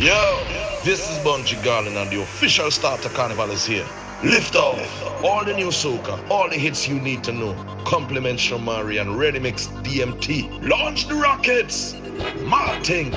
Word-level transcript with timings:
Yo, 0.00 0.40
this 0.84 1.10
is 1.10 1.18
Bunji 1.24 1.56
Garlin 1.64 2.00
and 2.00 2.08
the 2.08 2.22
official 2.22 2.70
starter 2.70 3.08
carnival 3.08 3.50
is 3.50 3.66
here. 3.66 3.84
Lift 4.22 4.54
off. 4.54 5.24
All 5.24 5.44
the 5.44 5.52
new 5.52 5.70
soca, 5.70 6.16
all 6.30 6.48
the 6.48 6.54
hits 6.54 6.86
you 6.86 7.00
need 7.00 7.24
to 7.24 7.32
know. 7.32 7.52
Compliments 7.84 8.40
Shamari 8.40 9.00
and 9.00 9.18
Ready 9.18 9.40
Mix 9.40 9.66
DMT. 9.82 10.68
Launch 10.68 11.08
the 11.08 11.16
rockets. 11.16 11.96
Martin. 12.44 13.12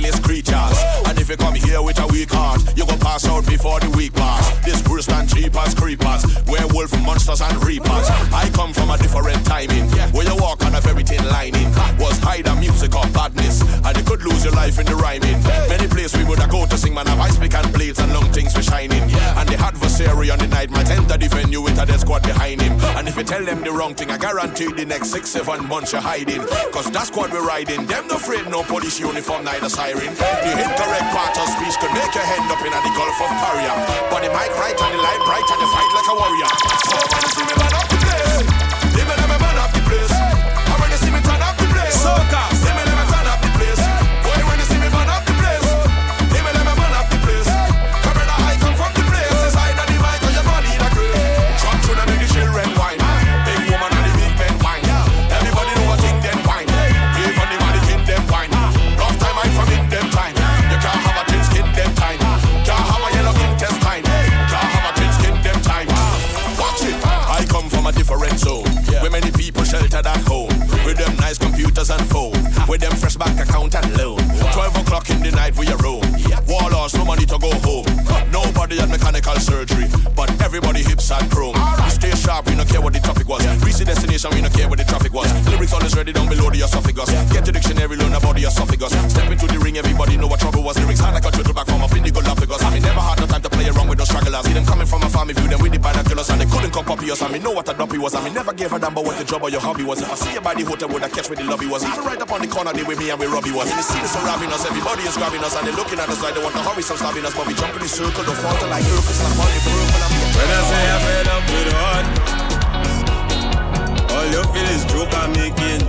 Creatures. 0.00 0.78
And 1.06 1.18
if 1.18 1.28
you 1.28 1.36
come 1.36 1.54
here 1.54 1.82
with 1.82 1.98
a 2.00 2.06
weak 2.06 2.30
heart, 2.32 2.62
you 2.76 2.86
go 2.86 2.96
pass 3.12 3.28
out 3.28 3.46
before 3.46 3.78
the 3.80 3.90
week 3.90 4.14
pass. 4.14 4.40
This 4.64 4.80
worse 4.88 5.04
than 5.04 5.28
cheapers, 5.28 5.74
creepers, 5.74 6.24
werewolf 6.48 6.92
monsters 7.02 7.42
and 7.42 7.62
reapers. 7.62 8.08
I 8.32 8.48
come 8.54 8.72
from 8.72 8.88
a 8.88 8.96
different 8.96 9.44
timing, 9.44 9.84
where 10.16 10.24
you 10.24 10.36
walk 10.36 10.64
on 10.64 10.74
a 10.74 10.80
very 10.80 11.04
thin 11.04 11.22
lining. 11.28 11.68
Was 12.00 12.16
either 12.24 12.54
music 12.56 12.96
or 12.96 13.04
badness, 13.12 13.60
and 13.84 13.96
you 13.96 14.04
could 14.04 14.22
lose 14.24 14.44
your 14.44 14.54
life 14.54 14.78
in 14.78 14.86
the 14.86 14.96
rhyming. 14.96 15.36
Many 15.68 15.88
places 15.88 16.16
we 16.16 16.24
would 16.24 16.38
have 16.38 16.48
go 16.48 16.64
to 16.64 16.78
sing, 16.78 16.94
man, 16.94 17.06
have 17.06 17.20
ice 17.20 17.36
pick 17.36 17.54
and 17.54 17.70
blades 17.74 17.98
and 17.98 18.14
long 18.14 18.32
things 18.32 18.54
for 18.54 18.62
shining. 18.62 19.02
And 19.36 19.46
the 19.46 19.60
adversary 19.60 20.30
on 20.30 20.38
the 20.38 20.48
night 20.48 20.70
might 20.70 20.88
enter 20.88 21.18
the 21.18 21.28
venue 21.28 21.60
with 21.60 21.78
a 21.78 21.84
dead 21.84 22.00
squad 22.00 22.22
behind 22.22 22.62
him. 22.62 22.80
And 22.96 23.06
if 23.08 23.16
you 23.18 23.24
tell 23.24 23.44
them 23.44 23.62
the 23.62 23.72
wrong 23.72 23.94
thing, 23.94 24.10
I 24.10 24.16
guarantee 24.16 24.72
the 24.72 24.86
next 24.86 25.10
six, 25.10 25.28
seven 25.28 25.68
months 25.68 25.92
you're 25.92 26.00
hiding. 26.00 26.40
Cause 26.72 26.90
that 26.90 27.08
squad 27.08 27.30
we're 27.30 27.44
riding. 27.44 27.84
Them 27.84 28.08
no 28.08 28.16
afraid, 28.16 28.48
no 28.48 28.62
police 28.62 28.98
uniform, 28.98 29.44
neither 29.44 29.68
siren. 29.68 30.14
The 30.16 30.52
incorrect 30.64 31.08
part 31.12 31.36
of 31.36 31.48
speech 31.60 31.76
could 31.76 31.92
make 31.92 32.14
your 32.16 32.24
head 32.24 32.40
up 32.48 32.64
in 32.64 32.72
the 32.72 32.92
Gulf 33.02 33.20
of 33.20 33.34
Paria. 33.42 33.74
But 34.10 34.22
the 34.22 34.30
mic 34.30 34.54
right 34.54 34.78
and 34.78 34.94
the 34.94 35.02
light 35.02 35.18
bright 35.26 35.42
and 35.42 35.60
you 35.60 35.68
fight 35.74 35.90
like 35.90 36.06
a 36.06 36.14
warrior. 36.14 36.50
So 36.86 36.96
when 37.10 37.22
you 37.26 37.30
see 37.34 37.42
me 37.42 37.54
man 37.58 37.74
up 37.74 37.88
the 37.90 37.98
place, 37.98 38.36
they 38.94 39.02
me 39.02 39.38
man 39.42 39.58
up 39.58 39.72
the 39.74 39.82
place. 39.90 40.14
And 40.70 40.78
when 40.78 40.90
you 40.90 40.98
see 41.02 41.10
me 41.10 41.18
turn 41.26 41.42
up 41.42 41.56
the 41.58 41.66
place, 41.66 41.98
soca. 41.98 42.81
With 72.72 72.80
them 72.80 72.96
fresh 72.96 73.16
bank 73.16 73.38
account 73.38 73.74
and 73.74 73.84
loan. 73.98 74.16
12 74.16 74.76
o'clock 74.80 75.10
in 75.10 75.20
the 75.20 75.30
night 75.30 75.54
we 75.60 75.68
are 75.68 75.76
roam. 75.84 76.00
Warlords, 76.48 76.96
no 76.96 77.04
money 77.04 77.26
to 77.28 77.36
go 77.36 77.52
home. 77.60 77.84
Nobody 78.32 78.80
had 78.80 78.88
mechanical 78.88 79.36
surgery, 79.36 79.84
but 80.16 80.32
everybody 80.40 80.80
hips 80.80 81.12
and 81.12 81.30
chrome. 81.30 81.52
We 81.52 81.90
stay 81.92 82.16
sharp, 82.16 82.48
we 82.48 82.56
don't 82.56 82.64
care 82.64 82.80
what 82.80 82.94
the 82.94 83.00
topic 83.00 83.28
was. 83.28 83.44
Reach 83.60 83.76
the 83.76 83.84
destination, 83.84 84.30
we 84.32 84.40
don't 84.40 84.54
care 84.56 84.70
what 84.70 84.78
the 84.78 84.88
traffic 84.88 85.12
was. 85.12 85.28
Lyrics 85.52 85.74
always 85.74 85.94
ready 85.94 86.16
down 86.16 86.30
below 86.30 86.48
the 86.48 86.64
esophagus. 86.64 87.12
Get 87.28 87.44
the 87.44 87.52
dictionary, 87.52 87.94
learn 87.94 88.14
about 88.14 88.36
the 88.40 88.48
esophagus. 88.48 88.96
Step 89.12 89.30
into 89.30 89.46
the 89.52 89.58
ring, 89.60 89.76
everybody 89.76 90.16
know 90.16 90.26
what 90.26 90.40
trouble 90.40 90.62
was. 90.62 90.78
Lyrics 90.80 91.00
hard 91.00 91.12
like 91.12 91.28
a 91.28 91.31
a 95.22 95.24
family 95.24 95.34
view, 95.34 95.48
them 95.50 95.62
with 95.62 95.72
the 95.72 95.78
binoculars, 95.78 96.30
and 96.30 96.40
they 96.40 96.46
couldn't 96.46 96.72
come 96.72 96.84
copy 96.84 97.10
us. 97.10 97.22
I 97.22 97.28
mean, 97.30 97.42
know 97.42 97.52
what 97.52 97.68
a 97.68 97.74
dumpy 97.74 97.98
was. 97.98 98.14
I 98.14 98.22
mean, 98.24 98.34
never 98.34 98.52
gave 98.52 98.72
a 98.72 98.78
damn 98.78 98.92
about 98.92 99.04
what 99.04 99.18
the 99.18 99.24
job 99.24 99.42
or 99.42 99.50
your 99.50 99.60
hobby 99.60 99.84
was. 99.84 100.00
If 100.00 100.10
I 100.10 100.14
see 100.14 100.32
you 100.34 100.40
by 100.40 100.54
the 100.54 100.64
hotel, 100.64 100.88
would 100.88 101.02
I 101.02 101.08
catch 101.08 101.28
where 101.28 101.36
the 101.36 101.44
lobby 101.44 101.66
was? 101.66 101.84
Even 101.84 102.04
right 102.04 102.20
up 102.20 102.32
on 102.32 102.40
the 102.40 102.48
corner, 102.48 102.72
they 102.72 102.82
with 102.82 102.98
me 102.98 103.10
and 103.10 103.20
we 103.20 103.26
Robbie 103.26 103.52
was. 103.52 103.70
And 103.70 103.78
they 103.78 103.86
see 103.86 104.00
us 104.00 104.12
surrounding 104.12 104.50
us, 104.50 104.66
everybody 104.66 105.02
is 105.06 105.16
grabbing 105.16 105.42
us, 105.44 105.54
and 105.54 105.66
they 105.66 105.72
looking 105.72 105.98
at 105.98 106.08
us 106.08 106.22
like 106.22 106.34
they 106.34 106.42
want 106.42 106.54
to 106.56 106.62
hurry, 106.62 106.82
some 106.82 106.96
stabbing 106.96 107.24
us, 107.24 107.34
but 107.34 107.46
we 107.46 107.54
jump 107.54 107.74
in 107.74 107.82
the 107.82 107.88
circle, 107.88 108.24
don't 108.24 108.36
falter 108.42 108.66
like 108.66 108.82
Urkel, 108.82 109.14
slap 109.14 109.38
on 109.38 109.50
the 109.52 109.60
purple. 109.62 110.10
When 110.34 110.48
I 110.50 110.60
say 110.66 110.82
I'm 110.90 111.00
fed 111.06 111.28
up 111.30 111.44
with 111.52 111.70
heart, 111.76 112.06
all 114.10 114.26
you 114.26 114.42
feel 114.50 114.68
is 114.74 114.82
joke 114.90 115.12
I'm 115.22 115.30
making. 115.38 115.82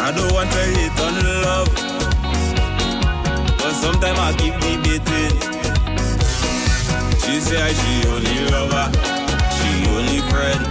I 0.00 0.12
don't 0.12 0.32
want 0.32 0.48
to 0.48 0.62
hate 0.72 0.96
on 1.00 1.14
love, 1.44 1.68
but 3.58 3.74
sometimes 3.76 4.18
I 4.18 4.32
keep 4.38 4.54
debating. 4.64 5.53
She 7.24 7.40
say 7.40 7.72
she 7.80 8.08
only 8.08 8.38
lover, 8.52 8.86
she 9.56 9.70
only 9.90 10.20
friend. 10.30 10.62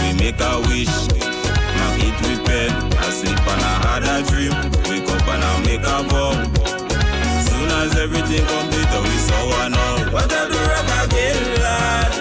We 0.00 0.08
make 0.18 0.40
a 0.40 0.60
wish, 0.68 0.94
now 1.76 2.04
eat 2.04 2.16
with 2.24 2.44
pen. 2.46 2.72
I 2.98 3.10
sleep 3.10 3.38
and 3.38 3.62
I 3.62 3.74
had 3.86 4.04
a 4.04 4.26
dream, 4.28 4.56
wake 4.88 5.08
up 5.08 5.28
and 5.28 5.44
I 5.44 5.64
make 5.64 5.84
a 5.84 6.02
vow 6.08 6.66
soon 7.56 7.70
as 7.70 7.96
everything 7.96 8.44
complete, 8.46 8.92
we 9.02 9.16
saw 9.26 9.42
one 9.60 9.74
out. 9.74 10.12
What 10.12 10.32
I 10.32 10.48
do 10.48 10.58
wrong 10.68 10.90
again, 11.04 11.62
lad? 11.62 12.15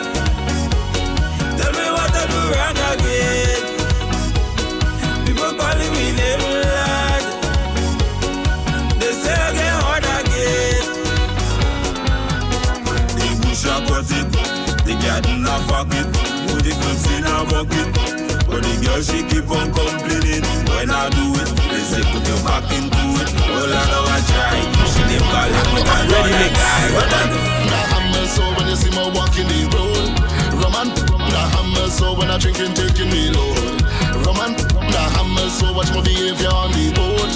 So 32.05 32.13
when 32.19 32.29
I 32.29 32.37
drinking 32.37 32.73
taking 32.73 33.09
me 33.09 33.31
load. 33.31 33.81
Roman, 34.25 34.51
the 34.93 35.03
hammer 35.15 35.49
so 35.49 35.73
watch 35.73 35.89
my 35.91 36.01
behavior 36.01 36.53
on 36.61 36.71
the 36.71 36.85
boat. 36.97 37.33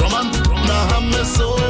Roman, 0.00 0.26
the 0.66 0.78
hammer 0.90 1.24
so. 1.24 1.67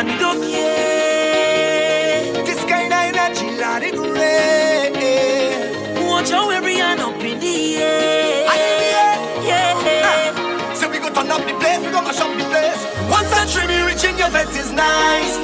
and 0.00 0.08
we 0.08 0.16
don't 0.18 0.40
care. 0.40 2.32
This 2.48 2.60
kind 2.64 2.92
of 2.92 3.00
energy, 3.10 3.48
it. 4.96 6.08
Watch 6.08 6.30
every 6.32 6.76
hand 6.76 7.00
up 7.00 7.20
in 7.20 7.38
the 7.38 7.76
air. 7.76 8.48
And 8.50 8.60
the. 8.80 9.12
Yeah. 9.46 10.74
So 10.74 10.88
we 10.88 10.98
go 10.98 11.10
turn 11.10 11.30
up 11.30 11.44
the 11.46 11.52
place, 11.60 11.80
we 11.84 11.92
go 11.92 12.00
mash 12.00 12.20
up 12.20 12.32
the 12.38 12.44
place. 12.48 12.80
One 13.12 13.26
reaching 13.86 14.16
your 14.18 14.30
vent, 14.30 14.56
is 14.56 14.72
nice. 14.72 15.36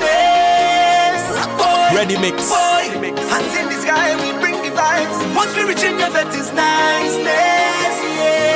Ready 1.95 2.17
mix. 2.19 2.49
Boy, 2.49 2.57
Ready 2.57 3.01
mix. 3.01 3.21
hands 3.29 3.55
in 3.61 3.67
the 3.69 3.79
sky, 3.85 4.17
we 4.23 4.33
bring 4.41 4.57
the 4.63 4.71
vibes. 4.71 5.37
Once 5.37 5.55
we 5.57 5.65
reaching 5.65 5.99
your 5.99 6.11
vet 6.11 6.27
it's 6.29 6.53
nice. 6.53 7.17
Yeah. 7.19 8.56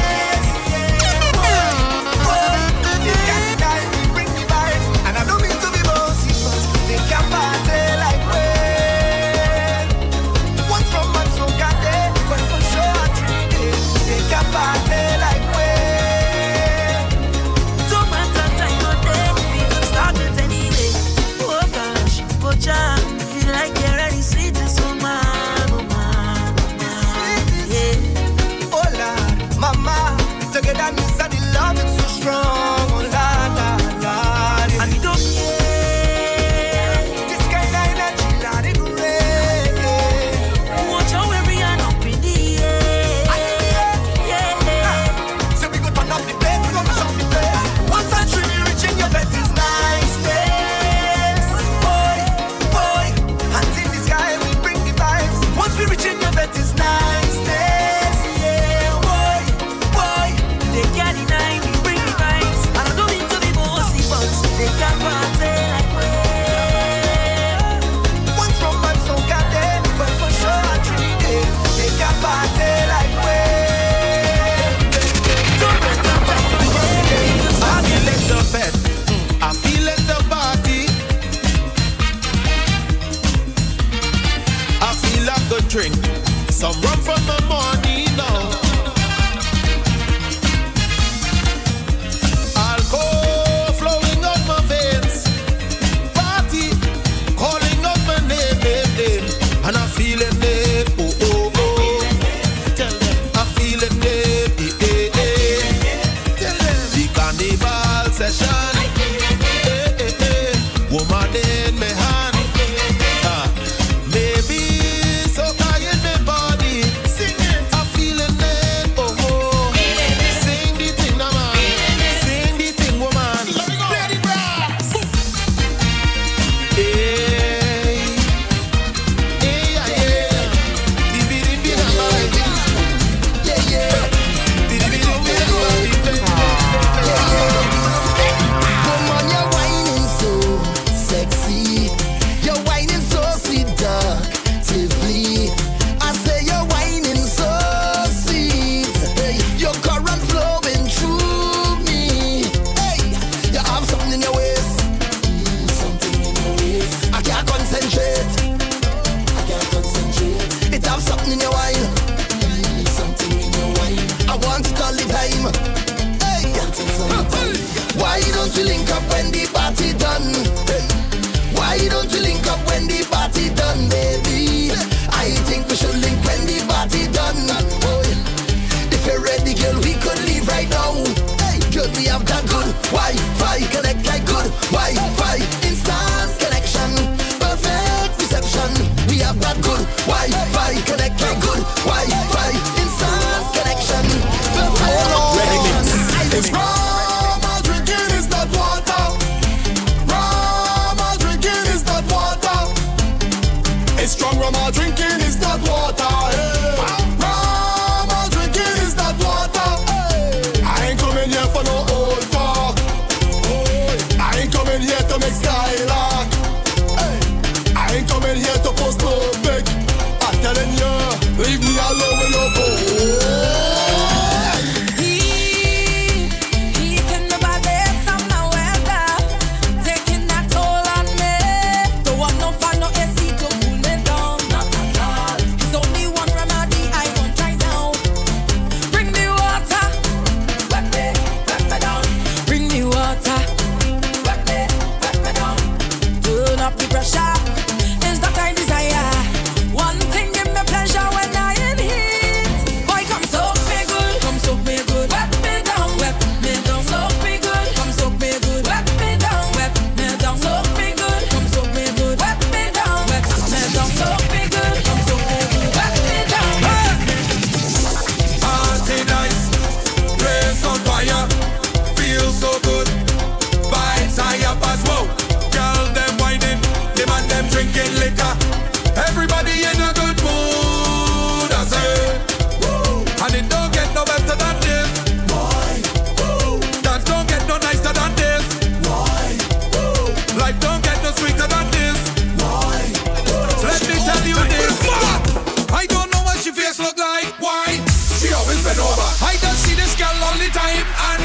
over. 299.01 299.25
I 299.25 299.33
don't 299.41 299.57
see 299.57 299.75
this 299.75 299.95
girl 299.97 300.13
all 300.21 300.37
the 300.37 300.49
time, 300.53 300.85
and 301.09 301.21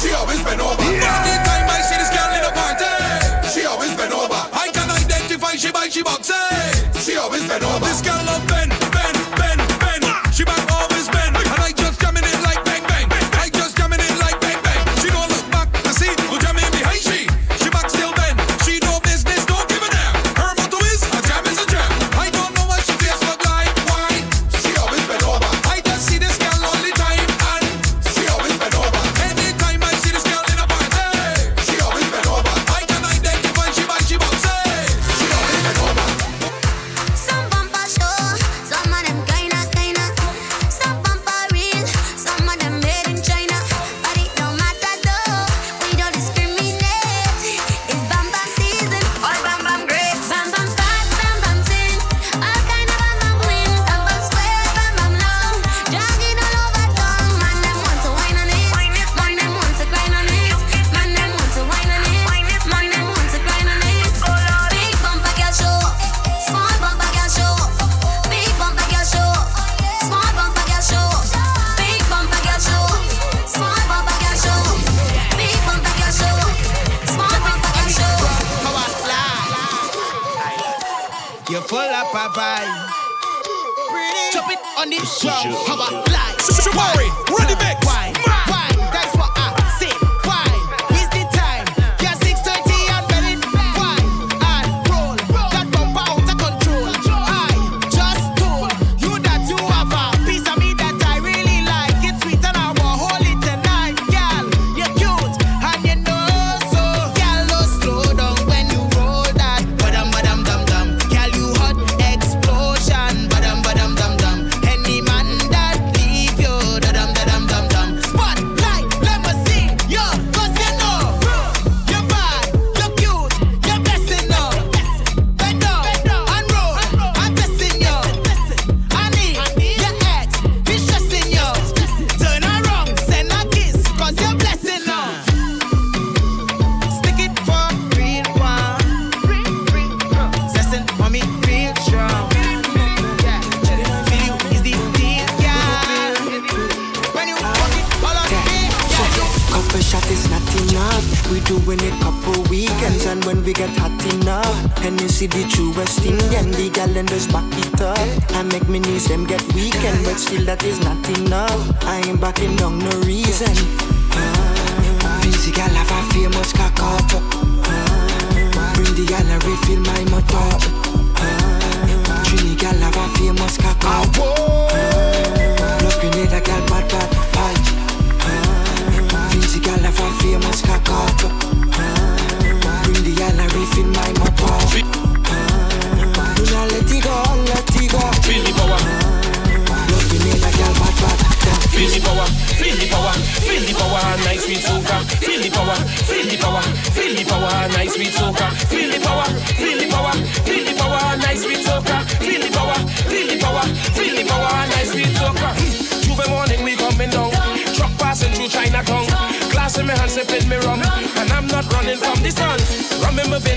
she 0.00 0.10
always 0.14 0.42
been 0.42 0.60
over. 0.60 0.82
Yeah. 0.82 1.46
time 1.46 1.66
I 1.70 1.80
see 1.82 1.98
this 1.98 2.10
girl 2.10 2.30
in 2.34 2.42
a 2.42 2.52
party, 2.52 2.90
she 3.52 3.66
always 3.66 3.94
been 3.94 4.12
over. 4.12 4.40
I 4.52 4.70
can 4.72 4.90
identify 4.90 5.54
she 5.54 5.70
by 5.70 5.88
she 5.88 6.02
boxes. 6.02 7.04
She 7.04 7.16
always 7.16 7.46
been 7.46 7.62
over. 7.62 7.84
This 7.84 8.02
girl 8.02 8.22
love 8.26 8.46
been 8.46 8.69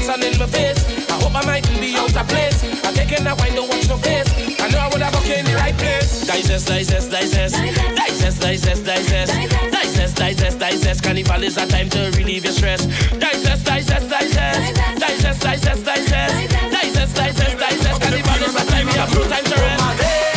Sun 0.04 0.22
in 0.22 0.38
my 0.38 0.46
face. 0.48 0.84
I 1.10 1.14
hope 1.14 1.34
I 1.34 1.46
mightn't 1.46 1.80
be 1.80 1.96
out 1.96 2.14
of 2.14 2.28
place. 2.28 2.60
I'm 2.84 2.94
taking 2.94 3.26
a 3.26 3.34
wine, 3.36 3.56
don't 3.56 3.70
watch 3.70 3.88
no 3.88 3.96
face. 3.96 4.28
I 4.60 4.68
know 4.68 4.80
I 4.80 4.90
would 4.92 5.02
have 5.02 5.16
okay 5.24 5.40
in 5.40 5.46
the 5.46 5.56
right 5.56 5.74
place. 5.78 6.28
Digest, 6.28 6.68
digest, 6.68 7.10
digest. 7.10 7.56
Digest, 7.56 8.42
digest, 8.42 8.84
digest. 8.84 9.32
Digest, 9.72 10.16
digest, 10.18 10.60
digest. 10.60 11.04
Carnival 11.04 11.44
is 11.44 11.56
a 11.56 11.66
time 11.68 11.90
to 11.92 12.12
relieve 12.18 12.44
your 12.44 12.52
stress. 12.52 12.86
Digest, 13.16 13.66
digest, 13.66 14.10
digest. 14.10 14.76
Digest, 15.00 15.42
digest, 15.42 15.86
digest. 15.86 16.50
Digest, 16.52 17.16
digest, 17.16 17.58
digest. 17.58 18.02
Carnival 18.02 18.44
is 18.44 18.56
a 18.56 18.66
time 18.66 18.86
we 18.86 18.94
have 19.00 19.14
no 19.16 19.24
time 19.24 19.46
to 19.46 19.56
rest. 19.56 20.33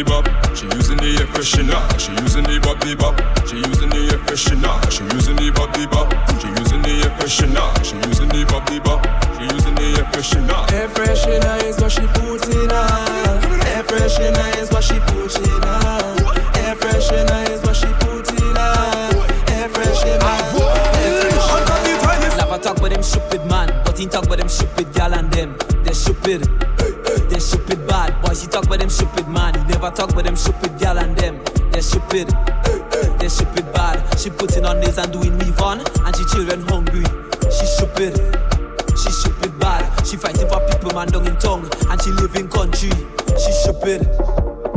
bop. 0.00 0.24
She 0.56 0.64
using 0.72 0.96
the 0.96 1.20
air 1.20 1.28
freshener. 1.28 1.76
She 2.00 2.12
using 2.24 2.44
the 2.48 2.56
body 2.64 2.96
bop. 2.96 3.20
She 3.44 3.60
using 3.60 3.90
the 3.92 4.00
air 4.08 4.20
freshener. 4.24 4.72
She 4.88 5.04
using 5.12 5.36
the 5.36 5.52
body 5.52 5.84
bop. 5.84 6.08
She 6.40 6.48
using 6.48 6.80
the 6.80 7.04
air 7.04 7.12
freshener. 7.20 7.68
She 7.84 7.96
using 8.08 8.32
the 8.32 8.48
body 8.48 8.80
bop. 8.80 9.04
She 9.36 9.44
using 9.52 9.74
the 9.76 9.86
air 10.00 10.08
freshener. 10.08 10.64
Air 10.72 10.88
freshener 10.88 11.60
is 11.68 11.76
what 11.76 11.92
she 11.92 12.06
puts 12.16 12.48
in 12.48 12.70
her. 12.72 12.88
Air 13.76 13.84
freshener 13.84 14.48
is 14.56 14.70
what 14.72 14.84
she 14.84 14.98
puts 15.12 15.36
in 15.36 15.60
her. 15.60 16.16
Air 16.64 16.74
freshener 16.80 17.50
is 17.52 17.60
what 17.60 17.76
she 17.76 17.90
puts 18.00 18.30
in 18.32 18.56
her. 18.56 19.12
Air 19.52 19.68
freshener. 19.68 20.38
Never 22.38 22.58
talk 22.58 22.80
with 22.80 22.92
them 22.92 23.02
stupid 23.02 23.44
man, 23.46 23.68
but 23.84 23.98
he 23.98 24.06
talk 24.06 24.28
with 24.30 24.38
them 24.38 24.48
stupid 24.48 24.92
gal 24.94 25.12
and 25.12 25.30
them. 25.32 25.54
They're 25.84 25.94
stupid. 25.94 26.46
Hey, 26.78 26.92
hey. 27.04 27.18
They're 27.28 27.40
stupid 27.40 27.86
bad 27.86 28.20
boys. 28.22 28.42
He 28.42 28.48
talk 28.48 28.68
with 28.68 28.80
them 28.80 28.88
stupid 28.90 29.28
man. 29.28 29.52
Never 29.82 29.96
talk 29.96 30.10
about 30.12 30.22
them 30.22 30.36
stupid 30.36 30.78
gal 30.78 30.96
and 30.96 31.16
them. 31.16 31.42
They're 31.72 31.82
stupid. 31.82 32.28
They're 33.18 33.28
stupid 33.28 33.66
bad. 33.72 34.16
She 34.16 34.30
putting 34.30 34.64
on 34.64 34.78
nails 34.78 34.96
and 34.96 35.12
doing 35.12 35.36
me 35.36 35.46
fun. 35.58 35.80
And 36.06 36.14
she 36.14 36.22
children 36.26 36.62
hungry. 36.68 37.02
She 37.50 37.66
stupid. 37.66 38.14
She 38.90 39.10
stupid 39.10 39.58
bad. 39.58 40.06
She 40.06 40.16
fighting 40.16 40.46
for 40.46 40.60
people 40.70 40.94
man 40.94 41.08
down 41.08 41.26
in 41.26 41.34
tongue. 41.38 41.68
And 41.90 42.00
she 42.00 42.10
live 42.10 42.32
in 42.36 42.46
country. 42.46 42.90
She 43.34 43.50
stupid. 43.50 44.06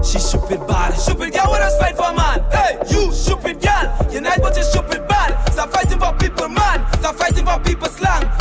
She 0.04 0.18
stupid 0.18 0.65
bad. 0.65 0.96
Stupid 0.96 1.34
girl, 1.34 1.50
what 1.50 1.62
us 1.62 1.78
fight 1.78 1.96
for 1.96 2.12
man? 2.12 2.41
Hey, 2.50 2.80
you 2.89 3.12
stupid 3.12 3.62
girl. 3.62 4.10
You 4.12 4.22
nice 4.22 4.39
but 4.39 4.58
you 4.58 4.63
stupid 4.63 5.08
bad. 5.08 5.38
Stop 5.54 5.70
fighting 5.70 6.00
for 6.00 6.13
people 6.18 6.48
man. 6.48 6.82
Stop 6.98 7.13
fighting 7.13 7.46
for 7.46 7.60
people. 7.60 7.94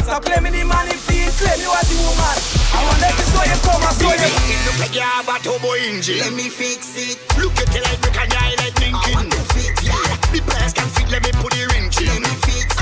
Stop 0.04 0.22
claiming 0.26 0.52
the 0.52 0.64
man 0.64 0.86
if 0.88 1.08
he 1.08 1.24
claim 1.40 1.58
you 1.64 1.72
as 1.72 1.88
the 1.88 1.96
woman. 1.96 2.36
I 2.76 2.84
want 2.84 3.00
let 3.00 3.16
the 3.16 3.24
story 3.24 3.48
come 3.64 3.80
and 3.80 3.96
story. 3.96 4.20
Look 4.68 4.78
like 4.78 4.94
you 4.94 5.00
have 5.00 5.24
a 5.24 5.40
turbo 5.40 5.72
engine. 5.80 6.20
Let 6.20 6.34
me 6.34 6.50
fix 6.52 6.92
it. 7.00 7.16
Look 7.40 7.56
at 7.56 7.74
it 7.74 7.80
like 7.80 8.00
brick 8.04 8.20
and 8.20 8.34
eye 8.36 8.52
like 8.60 8.76
Lincoln. 8.84 9.00
I 9.00 9.16
want 9.16 9.32
to 9.32 9.40
fix 9.56 9.80
it. 9.80 10.20
The 10.28 10.44
pliers 10.44 10.74
can 10.74 10.88
fit. 10.92 11.08
Let 11.08 11.24
me 11.24 11.32
put 11.40 11.56
the 11.56 11.64
wrench 11.72 11.96
in. 12.04 12.08
Let 12.08 12.20
me 12.20 12.36
fix 12.44 12.68
it. 12.68 12.73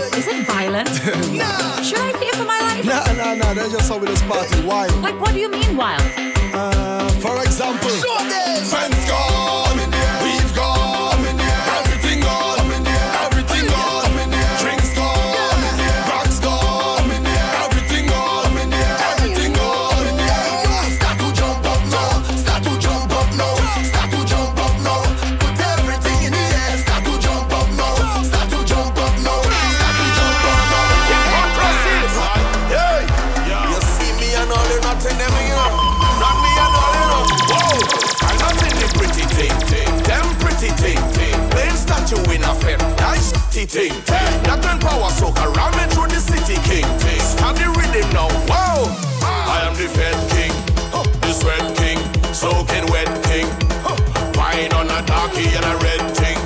Like, 0.00 0.18
is 0.18 0.26
it 0.26 0.46
violent? 0.46 0.88
No. 1.34 1.82
Should 1.82 1.98
I 1.98 2.12
fear 2.18 2.32
for 2.32 2.44
my 2.44 2.60
life? 2.60 2.84
Nah, 2.84 3.04
nah, 3.12 3.34
nah, 3.34 3.54
that's 3.54 3.72
just 3.72 3.88
how 3.90 3.98
we 3.98 4.06
just 4.06 4.24
party. 4.26 4.60
Why? 4.62 4.86
Like, 5.02 5.20
what 5.20 5.32
do 5.32 5.40
you 5.40 5.50
mean 5.50 5.76
wild? 5.76 6.02
Uh, 6.54 7.08
for 7.20 7.42
example, 7.42 7.90
Friends 7.90 9.04
gone. 9.08 9.33
We've 9.33 9.33
thing. 43.74 43.90
That 44.46 44.62
when 44.62 44.78
power 44.78 45.10
soak 45.10 45.34
around 45.42 45.74
me 45.74 45.84
through 45.90 46.06
the 46.06 46.22
city, 46.22 46.54
king. 46.62 46.86
Stand 47.18 47.58
the 47.58 47.66
rhythm 47.74 48.06
now. 48.14 48.30
Whoa, 48.46 48.86
I 49.26 49.66
am 49.66 49.74
the 49.74 49.90
fed 49.90 50.14
king, 50.30 50.54
the 51.18 51.32
sweat 51.34 51.66
king, 51.74 51.98
soaking 52.30 52.86
wet 52.94 53.10
king. 53.26 53.50
Wine 54.38 54.70
on 54.78 54.86
a 54.86 55.02
darkie 55.02 55.50
and 55.58 55.66
a 55.66 55.74
red 55.82 56.02
thing. 56.14 56.38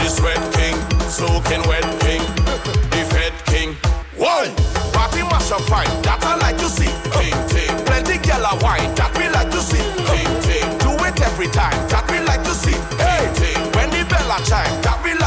The 0.00 0.08
sweat 0.08 0.40
king, 0.56 0.72
soaking 1.04 1.68
wet 1.68 1.84
king. 2.00 2.24
The 2.96 3.02
fed 3.12 3.36
king. 3.44 3.76
Why? 4.16 4.48
Party 4.96 5.20
mash 5.28 5.52
up 5.52 5.60
fine, 5.68 5.92
that 6.00 6.24
I 6.24 6.40
like 6.40 6.56
to 6.64 6.68
see. 6.72 6.88
Ting 7.12 7.36
ting. 7.52 7.76
Plenty 7.84 8.16
gyal 8.24 8.40
a 8.40 8.56
wine, 8.64 8.88
that 8.96 9.12
we 9.20 9.28
like 9.28 9.52
to 9.52 9.60
see. 9.60 9.84
Ting 10.08 10.32
ting. 10.40 10.68
Do 10.80 10.96
it 11.04 11.20
every 11.20 11.48
time, 11.52 11.76
that 11.92 12.08
we 12.08 12.24
like 12.24 12.42
to 12.48 12.54
see. 12.56 12.78
Hey 12.96 13.28
ting. 13.36 13.60
When 13.76 13.92
the 13.92 14.08
bell 14.08 14.32
a 14.32 14.40
chime, 14.48 14.72
that 14.80 14.96
we 15.04 15.12
like. 15.12 15.23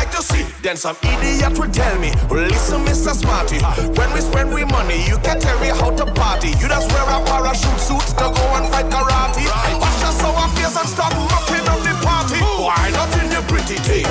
Then 0.68 0.76
some 0.76 0.98
idiot 1.00 1.58
will 1.58 1.72
tell 1.72 1.96
me, 1.96 2.12
listen, 2.28 2.84
Mr. 2.84 3.16
Smarty. 3.16 3.56
When 3.96 4.12
we 4.12 4.20
spend 4.20 4.52
we 4.52 4.66
money, 4.66 5.00
you 5.08 5.16
can 5.24 5.40
tell 5.40 5.58
me 5.64 5.72
how 5.72 5.96
to 5.96 6.04
party. 6.12 6.52
You 6.60 6.68
just 6.68 6.92
wear 6.92 7.08
a 7.08 7.24
parachute 7.24 7.80
suit 7.80 8.04
to 8.20 8.28
go 8.28 8.44
and 8.60 8.68
fight 8.68 8.92
karate. 8.92 9.48
Wash 9.80 10.00
your 10.04 10.12
sour 10.20 10.44
face 10.60 10.76
and 10.76 10.90
start 10.92 11.16
mopping 11.32 11.64
up 11.72 11.80
the 11.88 11.96
party. 12.04 12.44
Why 12.60 12.92
not 12.92 13.08
in 13.16 13.32
the 13.32 13.40
pretty 13.48 13.80
thing? 13.80 14.04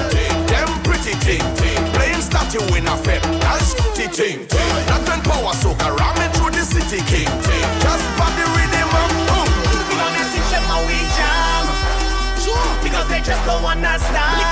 Them 0.48 0.72
pretty 0.80 1.12
thing. 1.28 1.44
Playing 1.92 2.24
statue 2.24 2.64
in 2.72 2.88
a 2.88 2.96
fair, 3.04 3.20
that's 3.44 3.76
the 3.92 4.09
thing. 4.09 4.48
Not 4.88 5.04
when 5.12 5.20
power 5.28 5.52
soak 5.61 5.76
around 5.84 6.16
me 6.16 6.24
through 6.40 6.57
the 6.57 6.64
city 6.64 7.04
king. 7.04 7.28
Just 7.84 8.07
the 8.16 8.46
rhythm 8.57 8.88
of 8.96 9.12
boom. 9.28 9.48
We 9.76 9.92
gonna 9.92 10.24
teach 10.32 10.48
them 10.48 10.64
how 10.72 10.80
we 10.88 10.96
jam. 11.20 11.68
Because 12.80 13.09
they 13.12 13.20
just 13.20 13.44
don't 13.44 13.61
understand. 13.61 14.40
We 14.40 14.46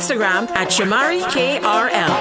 Instagram 0.00 0.48
at 0.56 0.68
Shamari 0.68 1.20
KRL. 1.20 2.19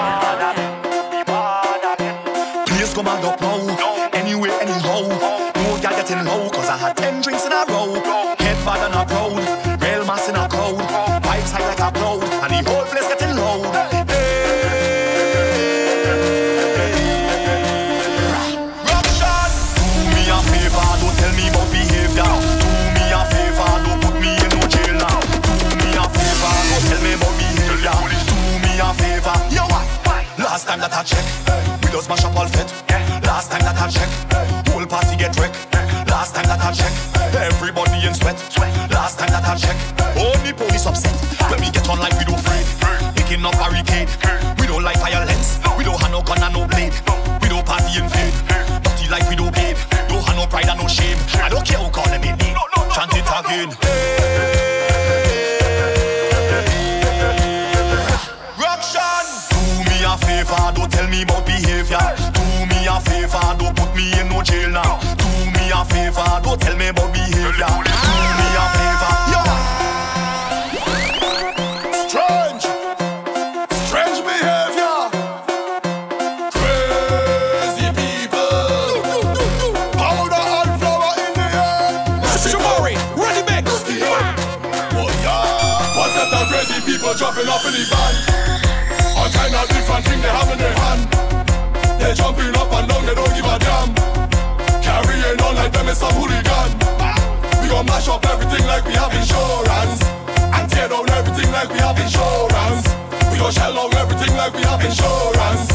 Insurance. 104.82 105.72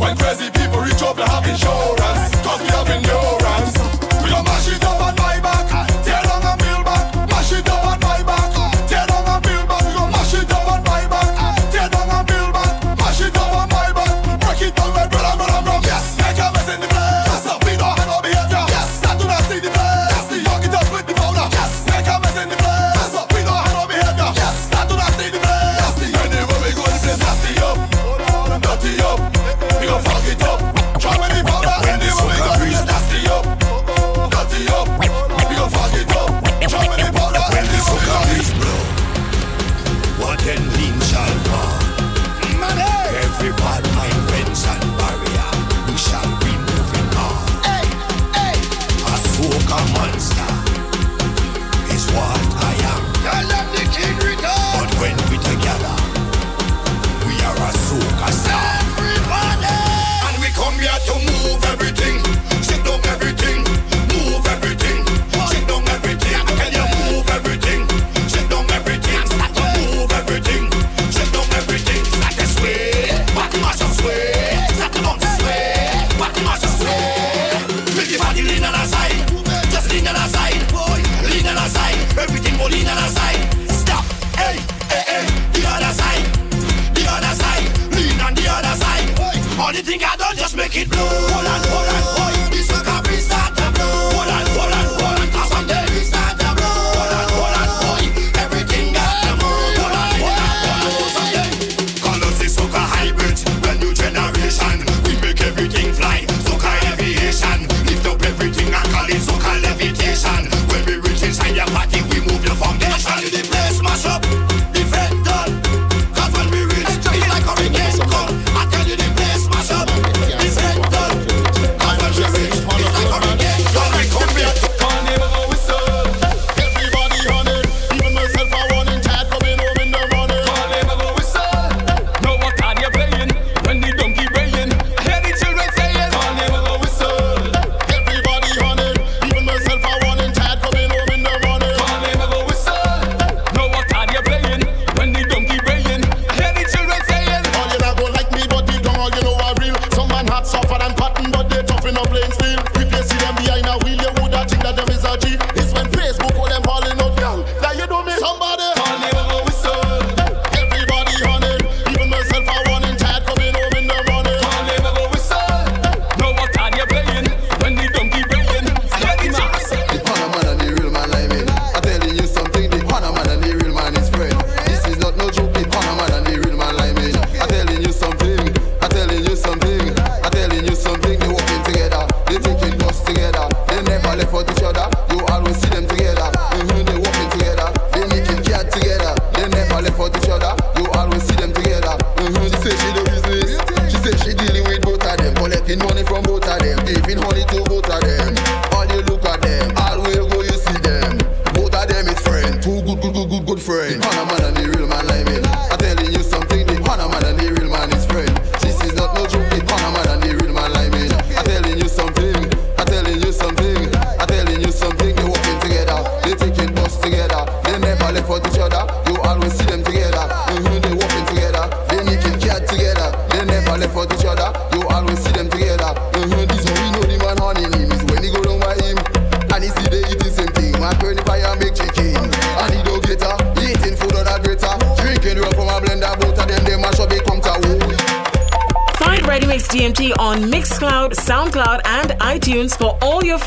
When 0.00 0.16
crazy 0.16 0.47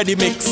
Ready 0.04 0.16
mix. 0.16 0.43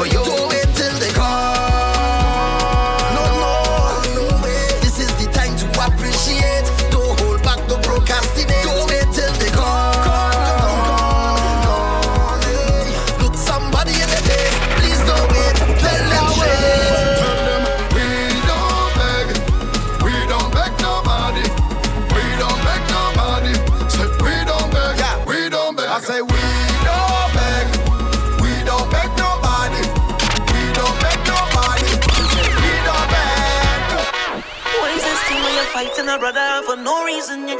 for 0.00 0.06
you. 0.06 0.39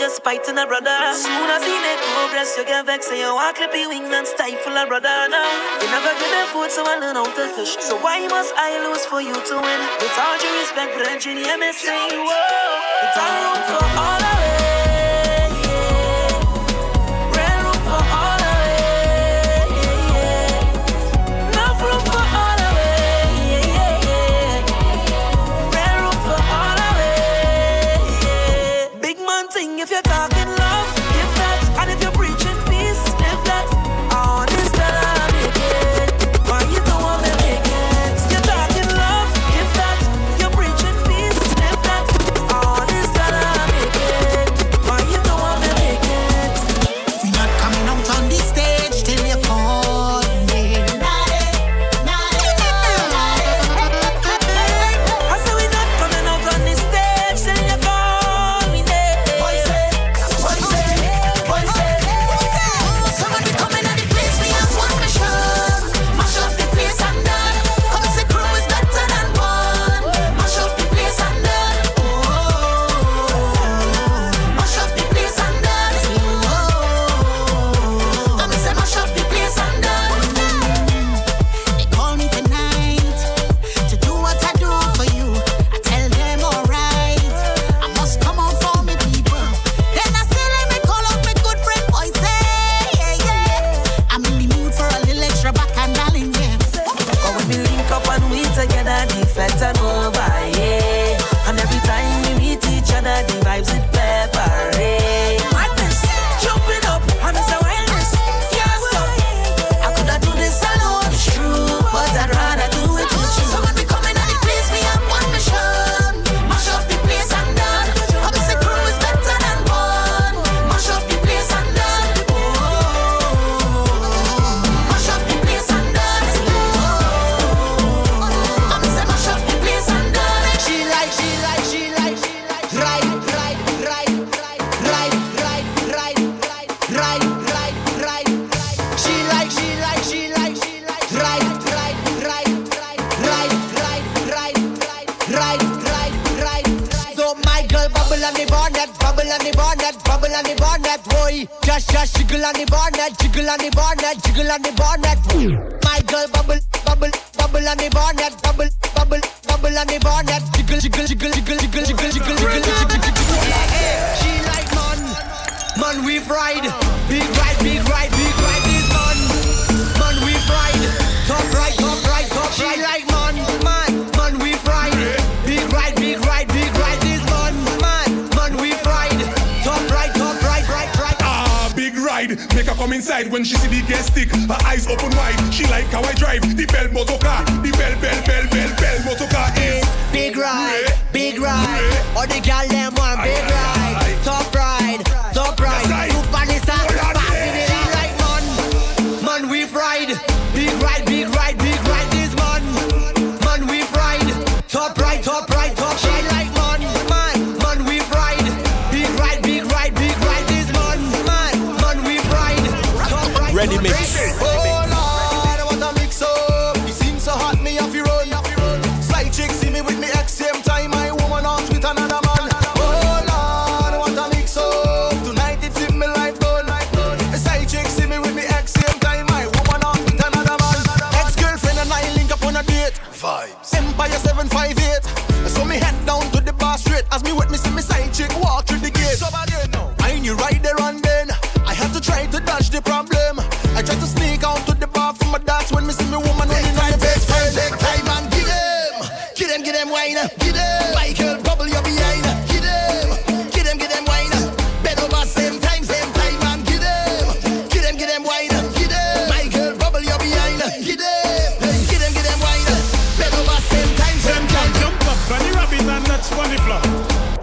just 0.01 0.25
fighting 0.25 0.57
a 0.57 0.67
brother. 0.67 0.97
Soon 1.13 1.51
as 1.53 1.63
see 1.63 1.77
net 1.85 2.01
progress, 2.17 2.57
you 2.57 2.65
get 2.65 2.87
vexed 2.87 3.11
and 3.13 3.21
you 3.21 3.35
walk 3.35 3.55
clip 3.57 3.75
your 3.77 3.91
wings 3.91 4.09
and 4.09 4.27
stifle 4.27 4.73
a 4.73 4.87
brother. 4.89 5.29
Now 5.29 5.45
you 5.77 5.89
never 5.93 6.13
get 6.17 6.33
the 6.33 6.49
food, 6.57 6.71
so 6.73 6.83
I 6.89 6.97
learn 6.97 7.17
how 7.17 7.29
to 7.29 7.47
fish. 7.53 7.77
So 7.85 8.01
why 8.01 8.27
must 8.27 8.55
I 8.57 8.81
lose 8.81 9.05
for 9.05 9.21
you 9.21 9.37
to 9.37 9.55
win? 9.61 9.81
With 10.01 10.17
all 10.17 10.37
due 10.41 10.57
respect, 10.57 10.97
but 10.97 11.21
you 11.27 11.45
hear 11.45 11.59
me 11.61 11.71
sing, 11.77 12.17
whoa. 12.17 13.05
It's 13.05 13.19
all 13.21 13.37
room 13.45 13.61
for 13.69 13.85
all 14.01 14.25
of 14.25 14.40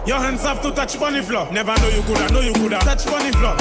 Your 0.08 0.16
hands 0.16 0.40
have 0.40 0.62
to 0.62 0.70
touch 0.70 0.98
bunny 0.98 1.20
floor. 1.20 1.52
Never 1.52 1.76
know 1.84 1.88
you 1.90 2.00
coulda, 2.00 2.32
know 2.32 2.40
you 2.40 2.54
coulda 2.54 2.78
touch 2.78 3.04
bunny 3.04 3.30
floor. 3.30 3.52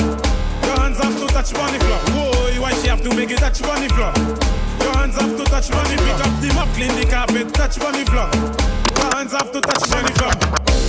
Your 0.63 0.79
hands 0.79 0.95
have 1.03 1.19
to 1.19 1.27
touch 1.27 1.51
bunny 1.51 1.77
floor. 1.77 1.99
Whoa, 2.15 2.61
why 2.61 2.71
she 2.79 2.87
have 2.87 3.03
to 3.03 3.13
make 3.13 3.31
it 3.31 3.39
touch 3.39 3.61
bunny 3.61 3.89
floor? 3.89 4.15
Your 4.79 4.95
hands 4.95 5.19
have 5.19 5.35
to 5.35 5.43
touch 5.43 5.69
bunny. 5.69 5.97
Pick 5.99 6.15
up 6.23 6.31
the 6.39 6.47
mop, 6.55 6.69
clean 6.71 6.95
the 6.95 7.03
carpet, 7.03 7.53
touch 7.53 7.77
bunny 7.77 8.05
floor. 8.07 8.31
Your 8.95 9.11
hands 9.11 9.33
have 9.35 9.51
to 9.51 9.59
touch 9.59 9.91
bunny 9.91 10.15
floor. 10.15 10.31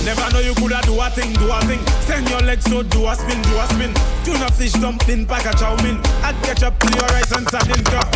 Never 0.07 0.31
know 0.31 0.39
you 0.39 0.55
coulda 0.55 0.79
do 0.87 0.95
a 0.95 1.11
thing, 1.11 1.35
do 1.35 1.51
a 1.51 1.59
thing. 1.67 1.83
Send 2.07 2.31
your 2.31 2.43
legs 2.47 2.63
so 2.71 2.85
do 2.85 3.11
a 3.11 3.17
spin, 3.19 3.43
do 3.43 3.59
a 3.59 3.67
spin. 3.67 3.91
Tuna 4.23 4.55
fish 4.55 4.79
dumpling, 4.79 5.27
pack 5.27 5.43
a 5.43 5.59
chow 5.59 5.75
mein. 5.83 5.99
Add 6.23 6.39
ketchup 6.47 6.79
to 6.79 6.87
your 6.95 7.11
rice 7.11 7.35
and 7.35 7.51
sardine 7.51 7.83
cup. 7.83 8.07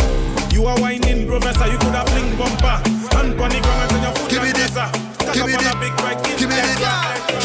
You 0.55 0.63
are 0.63 0.79
whining, 0.79 1.27
professor. 1.27 1.67
You 1.67 1.75
coulda 1.75 2.07
fling 2.07 2.39
bumper. 2.39 2.79
and 3.19 3.35
on 3.35 3.51
the 3.51 3.59
ground 3.59 3.91
and 3.91 4.03
your 4.07 4.15
foot 4.15 4.31
Give 4.31 4.43
me 4.43 4.55
this. 4.55 5.02
Give 5.33 5.45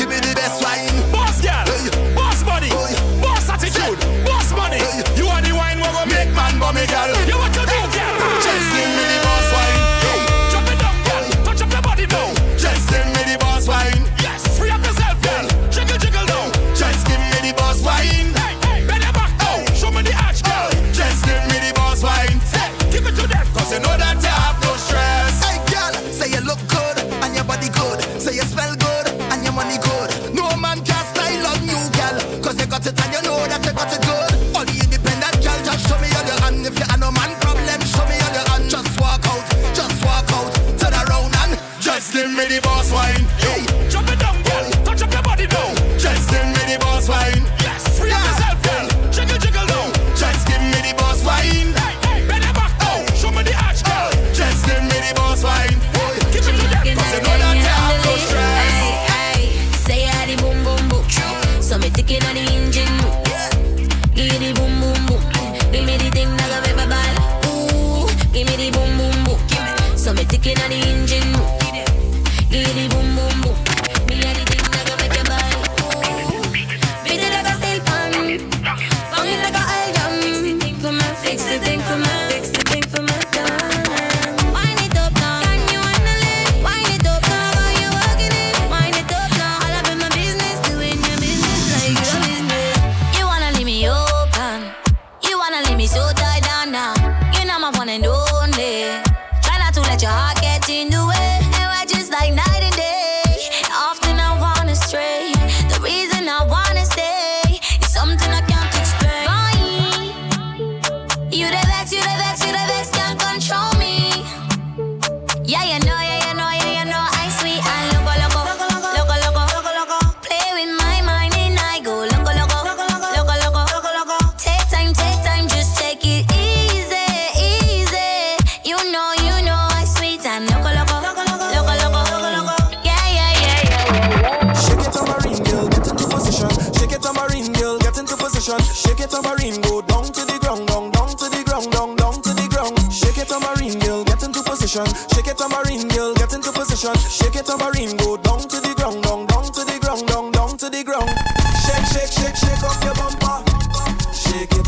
me 0.08 0.16
the 0.16 0.34
best 0.34 0.62
one. 0.62 0.67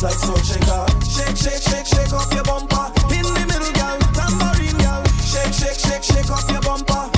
it 0.01 0.05
like 0.05 0.15
so 0.15 0.35
shake. 0.37 0.65
Shake, 1.05 1.37
shake, 1.37 1.63
shake, 1.63 1.87
shake 1.87 2.13
off 2.13 2.33
your 2.33 2.45
bumper. 2.45 2.93
In 3.13 3.23
the 3.23 3.45
middle, 3.47 3.73
girl, 3.73 3.99
tambourine, 4.17 4.77
girl. 4.81 5.05
Shake, 5.25 5.53
shake, 5.53 5.79
shake, 5.79 6.05
shake 6.05 6.31
off 6.31 6.51
your 6.51 6.61
bumper. 6.61 7.11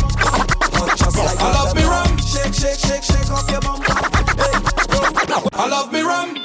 Just 0.96 1.16
like 1.18 1.40
I 1.40 1.52
love 1.52 1.74
me 1.74 1.84
rum. 1.84 2.16
Shake, 2.18 2.54
shake, 2.54 2.78
shake, 2.78 3.02
shake 3.02 3.30
off 3.30 3.50
your 3.50 3.60
bumper. 3.60 3.94
Hey. 4.38 4.54
I 5.52 5.68
love 5.68 5.92
me 5.92 6.00
rum. 6.00 6.36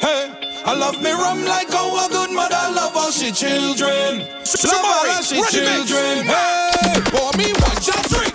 Hey. 0.00 0.30
I 0.66 0.74
love 0.74 1.00
me 1.02 1.10
rum 1.10 1.44
like 1.44 1.70
how 1.70 2.06
a 2.06 2.08
good 2.08 2.30
mother 2.30 2.64
love 2.74 2.96
all 2.96 3.10
she 3.10 3.30
children. 3.30 4.20
Love 4.64 4.84
all 4.84 5.22
she 5.22 5.42
children. 5.52 6.24
Hey, 6.24 7.00
pour 7.12 7.32
me 7.36 7.52
watch 7.60 7.86
your 7.88 8.02
drink. 8.08 8.33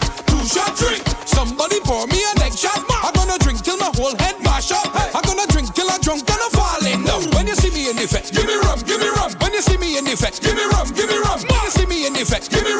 Give 8.50 8.62
me 8.62 8.68
rum, 8.68 8.80
give 8.82 9.00
me 9.00 9.10
rum. 9.10 9.32
When 9.40 9.54
you 9.54 9.62
see 9.62 9.78
me 9.78 9.98
in 9.98 10.06
the 10.06 10.18
fest, 10.18 10.42
give 10.42 10.56
me 10.56 10.64
rum, 10.74 10.88
give 10.94 11.08
me 11.08 11.18
rum. 11.18 11.40
When 11.40 11.62
you 11.64 11.70
see 11.70 11.86
me 11.86 12.08
in 12.08 12.14
the 12.14 12.26
fest, 12.26 12.50
give 12.52 12.64
me 12.64 12.72
rum, 12.72 12.78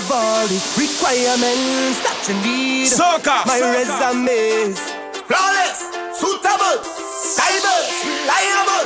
have 0.00 0.12
all 0.12 0.46
the 0.48 0.60
requirements 0.80 2.00
that 2.00 2.16
you 2.24 2.36
need. 2.40 2.88
Soca, 2.88 3.44
my 3.44 3.60
soca. 3.60 3.76
resume 3.76 4.32
is 4.32 4.80
flawless, 5.28 5.92
suitable, 6.16 6.76
stable, 7.04 7.82
reliable. 8.08 8.84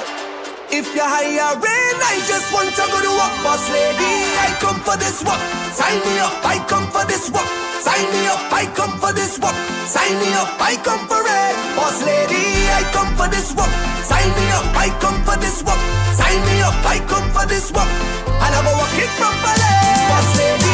If 0.74 0.91
you're 0.91 1.07
hiring, 1.07 1.99
I 2.03 2.19
just 2.27 2.51
want 2.51 2.74
to 2.74 2.85
go 2.91 2.99
to 2.99 3.12
work, 3.15 3.35
boss 3.47 3.62
lady. 3.70 4.15
I 4.43 4.51
come 4.59 4.81
for 4.82 4.99
this 4.99 5.23
work. 5.23 5.39
Sign 5.70 6.03
me 6.03 6.19
up, 6.19 6.35
I 6.43 6.59
come 6.66 6.91
for 6.91 7.07
this 7.07 7.31
work. 7.31 7.47
Sign 7.78 8.03
me 8.11 8.27
up, 8.27 8.51
I 8.51 8.66
come 8.74 8.99
for 8.99 9.12
this 9.15 9.39
work. 9.39 9.55
Sign 9.86 10.19
me 10.19 10.35
up, 10.35 10.51
I 10.59 10.74
come 10.82 11.07
for 11.07 11.23
it. 11.23 11.55
Boss 11.78 12.03
lady, 12.03 12.43
I 12.74 12.82
come 12.91 13.15
for 13.15 13.31
this 13.31 13.55
work. 13.55 13.70
Sign 14.03 14.27
me 14.35 14.47
up, 14.51 14.66
I 14.74 14.91
come 14.99 15.23
for 15.23 15.39
this 15.39 15.62
work. 15.62 15.78
Sign 16.19 16.41
me 16.43 16.59
up, 16.66 16.74
I 16.82 16.99
come 17.07 17.28
for 17.31 17.47
this 17.47 17.70
work. 17.70 17.86
And 18.27 18.51
I'm 18.51 18.66
gonna 18.66 18.74
work 18.82 18.99
it 18.99 19.12
properly. 19.15 19.74
Boss 20.11 20.31
lady, 20.43 20.73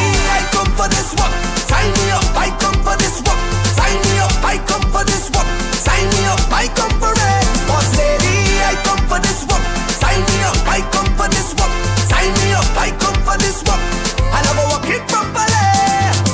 come 0.61 0.73
for 0.77 0.87
this 0.93 1.09
work. 1.17 1.33
Sign 1.65 1.89
me 1.89 2.05
up, 2.13 2.27
I 2.37 2.53
come 2.61 2.77
for 2.85 2.95
this 3.01 3.17
work. 3.25 3.39
Sign 3.73 3.97
me 4.05 4.13
up, 4.21 4.33
I 4.45 4.61
come 4.69 4.85
for 4.93 5.03
this 5.09 5.25
work. 5.33 5.49
Sign 5.73 6.05
me 6.13 6.21
up, 6.29 6.41
I 6.53 6.69
come 6.77 6.93
for 7.01 7.09
it. 7.09 7.45
Boss 7.65 7.89
lady, 7.97 8.61
I 8.69 8.77
come 8.85 9.01
for 9.09 9.17
this 9.25 9.41
work. 9.49 9.63
Sign 9.97 10.21
me 10.21 10.37
up, 10.45 10.61
I 10.69 10.85
come 10.93 11.09
for 11.17 11.27
this 11.33 11.49
work. 11.57 11.73
Sign 12.05 12.29
me 12.45 12.53
up, 12.53 12.69
I 12.77 12.93
come 13.01 13.17
for 13.25 13.37
this 13.41 13.65
work. 13.65 13.81
I'm 14.29 14.45
gonna 14.45 14.65
work 14.69 14.85
it 14.85 15.01
properly. 15.09 15.65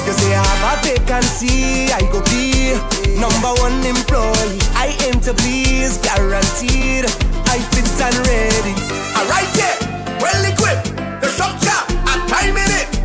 You 0.03 0.13
say 0.19 0.35
I 0.35 0.43
have 0.43 0.75
a 0.75 0.83
vacancy, 0.83 1.87
I 1.95 2.03
go 2.11 2.19
be 2.27 2.75
number 3.15 3.51
one 3.63 3.79
employee. 3.87 4.59
I 4.75 4.91
aim 5.07 5.23
to 5.23 5.31
please, 5.39 6.03
guaranteed. 6.03 7.07
I 7.47 7.63
fit 7.71 7.87
and 8.03 8.17
ready. 8.27 8.75
Alright, 9.15 9.51
yeah, 9.55 9.75
well 10.19 10.43
equipped. 10.51 10.91
The 11.23 11.31
structure, 11.31 11.79
I'm 12.11 12.27
timing 12.27 12.71
it. 12.75 12.96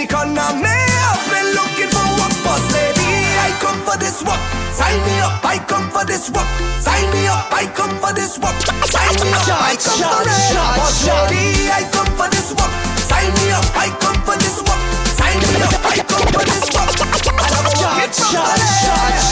Economy, 0.00 0.64
I've 0.64 1.20
been 1.28 1.52
looking 1.52 1.90
for 1.92 2.00
work, 2.16 2.32
boss 2.40 2.64
lady. 2.72 3.04
I 3.36 3.52
come 3.60 3.76
for 3.84 3.98
this 4.00 4.24
work. 4.24 4.40
Sign 4.72 4.96
me 5.04 5.20
up, 5.20 5.44
I 5.44 5.58
come 5.68 5.90
for 5.90 6.06
this 6.08 6.30
work. 6.32 6.48
Sign 6.80 7.04
me 7.12 7.28
up, 7.28 7.52
I 7.52 7.68
come 7.76 7.92
for 8.00 8.12
this 8.16 8.38
work. 8.40 8.56
Sign 8.88 9.12
me 9.20 9.28
up, 9.28 9.44
I 9.60 9.76
come 9.76 10.00
for 10.00 10.24
it. 10.24 10.56
Boss 10.80 11.04
lady, 11.04 11.68
I 11.68 11.84
come 11.92 12.08
for 12.16 12.28
this 12.32 12.48
work. 12.56 12.72
Sign 13.12 13.28
me 13.44 13.52
up, 13.52 13.68
I 13.76 13.92
come 14.00 14.16
for 14.24 14.36
this 14.40 14.64
work. 14.64 14.80
Sign 15.20 15.36
me 15.36 15.60
up, 15.68 15.76
I 15.84 16.00
come 16.08 16.26
for 16.32 16.44
this 16.48 16.64
work. 16.72 16.88
Gonna 16.96 17.60
work 17.76 18.00
it 18.00 18.16
properly. 18.16 18.80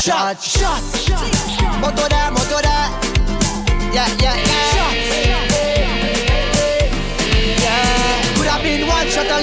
Shot, 0.04 0.36
shot, 0.36 0.84
Motora, 1.80 2.28
motora. 2.36 2.92
Yeah, 3.94 4.04
yeah, 4.20 4.36
yeah. 4.36 4.87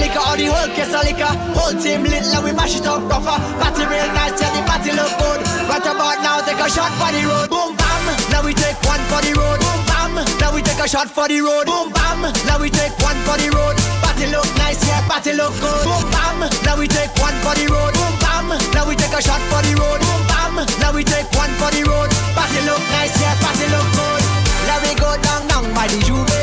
Liquor 0.00 0.22
or 0.22 0.36
the 0.36 0.46
whole 0.52 0.70
case 0.74 0.92
liquor. 0.92 1.32
Whole 1.56 1.76
team 1.76 2.02
lit, 2.04 2.24
like 2.32 2.44
we 2.44 2.52
mash 2.52 2.76
it 2.76 2.86
up 2.86 3.02
proper. 3.08 3.36
Party 3.60 3.84
real 3.88 4.08
nice, 4.12 4.36
yeah, 4.40 4.50
the 4.54 4.60
party 4.66 4.92
look 4.92 5.12
good. 5.18 5.40
Right 5.68 5.86
about 5.86 6.18
now, 6.22 6.40
take 6.44 6.60
a 6.60 6.68
shot 6.68 6.92
for 7.00 7.10
the 7.12 7.22
road. 7.24 7.48
Boom, 7.50 7.76
bam. 7.76 8.04
Now 8.30 8.44
we 8.44 8.52
take 8.54 8.78
one 8.84 9.02
for 9.10 9.20
the 9.24 9.32
road. 9.34 9.58
Boom, 9.60 9.80
bam. 9.88 10.14
Now 10.40 10.54
we 10.54 10.60
take 10.62 10.80
a 10.80 10.86
shot 10.88 11.08
for 11.08 11.26
the 11.28 11.40
road. 11.40 11.66
Boom, 11.66 11.92
bam. 11.92 12.22
Now 12.46 12.58
we 12.60 12.68
take 12.70 12.94
one 13.02 13.18
for 13.26 13.36
the 13.40 13.48
road. 13.52 13.76
Party 14.04 14.26
look 14.30 14.48
nice, 14.60 14.80
yeah, 14.86 15.02
party 15.08 15.32
look 15.32 15.54
good. 15.58 15.84
Boom, 15.84 16.04
bam. 16.12 16.40
Now 16.64 16.76
we 16.78 16.86
take 16.86 17.12
one 17.18 17.36
for 17.42 17.54
the 17.56 17.66
road. 17.66 17.92
Boom, 17.96 18.14
bam. 18.22 18.48
Now 18.72 18.86
we 18.86 18.94
take 18.94 19.12
a 19.12 19.20
shot 19.22 19.42
for 19.50 19.60
the 19.64 19.72
road. 19.74 20.00
Boom, 20.00 20.22
bam. 20.28 20.54
Now 20.80 20.92
we 20.94 21.02
take 21.02 21.28
one 21.36 21.52
for 21.60 21.70
the 21.72 21.82
road. 21.84 22.10
Party 22.36 22.60
look 22.68 22.82
nice, 22.94 23.14
yeah, 23.20 23.34
party 23.40 23.66
look 23.72 23.88
good. 23.96 24.22
Now 24.66 24.78
we 24.82 24.92
go 24.98 25.10
down, 25.22 25.46
down 25.46 25.64
by 25.74 25.86
the 25.86 25.96
Mix 25.98 26.35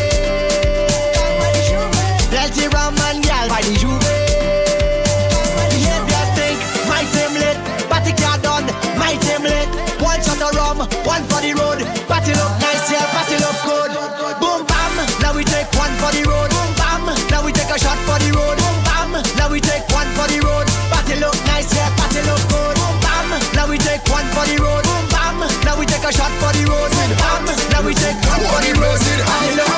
the 3.63 3.75
Juve. 3.79 3.99
Behavior 5.71 6.23
stink, 6.35 6.59
my 6.91 7.03
team 7.15 7.31
lit. 7.39 7.57
Batty 7.87 8.11
car 8.19 8.37
done, 8.43 8.67
my 8.99 9.15
team 9.23 9.43
lit. 9.43 9.69
One 10.03 10.19
shot 10.19 10.41
of 10.43 10.51
rum, 10.55 10.79
one 11.07 11.23
for 11.31 11.39
the 11.39 11.55
road. 11.55 11.79
Party 12.11 12.35
look 12.35 12.53
nice, 12.59 12.91
yeah, 12.91 13.07
Party 13.15 13.39
look 13.39 13.55
good. 13.63 13.91
Boom 14.41 14.67
bam, 14.67 14.95
now 15.23 15.31
we 15.31 15.43
take 15.47 15.71
one 15.79 15.93
for 16.01 16.11
the 16.11 16.27
road. 16.27 16.51
Boom 16.51 16.71
bam, 16.75 17.07
now 17.31 17.39
we 17.45 17.51
take 17.55 17.71
a 17.71 17.79
shot 17.79 17.95
for 18.03 18.19
the 18.19 18.31
road. 18.35 18.57
Boom 18.59 18.77
bam, 18.83 19.11
now 19.39 19.47
we 19.47 19.59
take 19.63 19.87
one 19.95 20.09
for 20.11 20.27
the 20.27 20.39
road. 20.43 20.67
Party 20.91 21.15
look 21.23 21.37
nice, 21.47 21.71
yeah, 21.71 21.87
Party 21.95 22.19
look 22.27 22.43
good. 22.51 22.75
Boom 22.75 22.95
bam, 22.99 23.29
now 23.55 23.67
we 23.69 23.77
take 23.79 24.03
one 24.11 24.27
for 24.35 24.43
the 24.43 24.59
road. 24.59 24.83
Boom 24.83 25.05
bam, 25.07 25.39
now 25.63 25.79
we 25.79 25.85
take 25.87 26.03
a 26.03 26.11
shot 26.11 26.31
for 26.43 26.51
the 26.51 26.67
road. 26.67 26.91
Boom 26.91 27.11
bam, 27.15 27.47
now 27.71 27.81
we 27.85 27.95
take 27.95 28.19
one 28.27 28.43
for 28.43 28.59
the 28.59 28.71
road. 28.75 28.99
Batty 28.99 29.55
look 29.55 29.72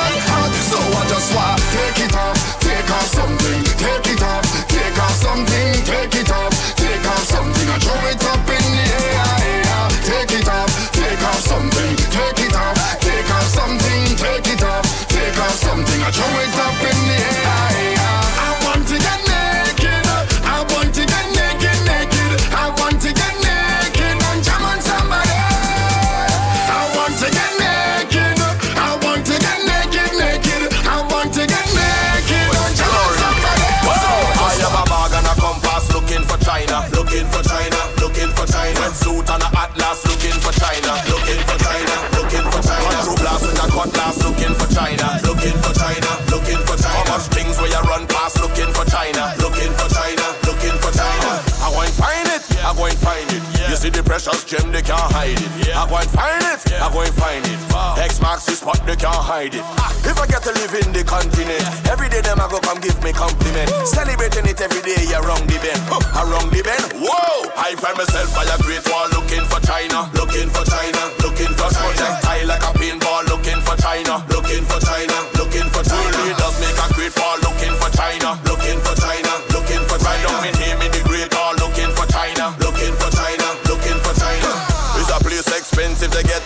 precious 54.06 54.46
gem, 54.46 54.72
they 54.72 54.82
can't 54.82 55.12
hide 55.12 55.36
it. 55.36 55.52
Yeah. 55.68 55.82
I 55.82 55.90
go 55.90 55.98
and 55.98 56.10
find 56.14 56.42
it, 56.46 56.62
yeah. 56.70 56.86
I 56.86 56.88
go 56.94 57.02
and 57.02 57.16
find 57.18 57.44
it. 57.44 57.60
Wow. 57.74 57.98
X 57.98 58.22
marks 58.22 58.46
the 58.46 58.54
spot, 58.54 58.80
they 58.86 58.96
can't 58.96 59.18
hide 59.18 59.58
it. 59.58 59.66
Ah. 59.82 59.90
If 60.06 60.22
I 60.22 60.26
get 60.30 60.46
to 60.46 60.54
live 60.54 60.74
in 60.78 60.94
the 60.94 61.04
continent, 61.04 61.60
yeah. 61.60 61.92
every 61.92 62.08
day 62.08 62.22
them 62.22 62.40
I 62.40 62.48
go 62.48 62.62
come 62.62 62.80
give 62.80 62.96
me 63.02 63.12
compliment. 63.12 63.68
Woo. 63.74 63.86
Celebrating 63.90 64.46
it 64.46 64.62
every 64.62 64.86
day 64.86 65.02
You're 65.10 65.26
wrong 65.26 65.42
the 65.50 65.58
bend, 65.58 65.82
huh. 65.90 66.30
wrong 66.30 66.48
the 66.54 66.62
bend. 66.62 66.86
Whoa! 67.02 67.50
I 67.58 67.74
find 67.82 67.98
myself 67.98 68.30
by 68.38 68.46
a 68.46 68.58
great 68.62 68.86
wall, 68.88 69.10
looking 69.10 69.44
for 69.50 69.60
China, 69.66 70.06
looking 70.14 70.48
for 70.54 70.64
China, 70.70 71.02
looking 71.26 71.52
for 71.58 71.68
China. 71.74 71.98
Projectile 71.98 72.48
like 72.48 72.64
a 72.64 72.72
pinball, 72.78 73.26
looking 73.26 73.60
for 73.66 73.76
China, 73.82 74.22
looking 74.30 74.64
for 74.70 74.80
China. 74.86 75.15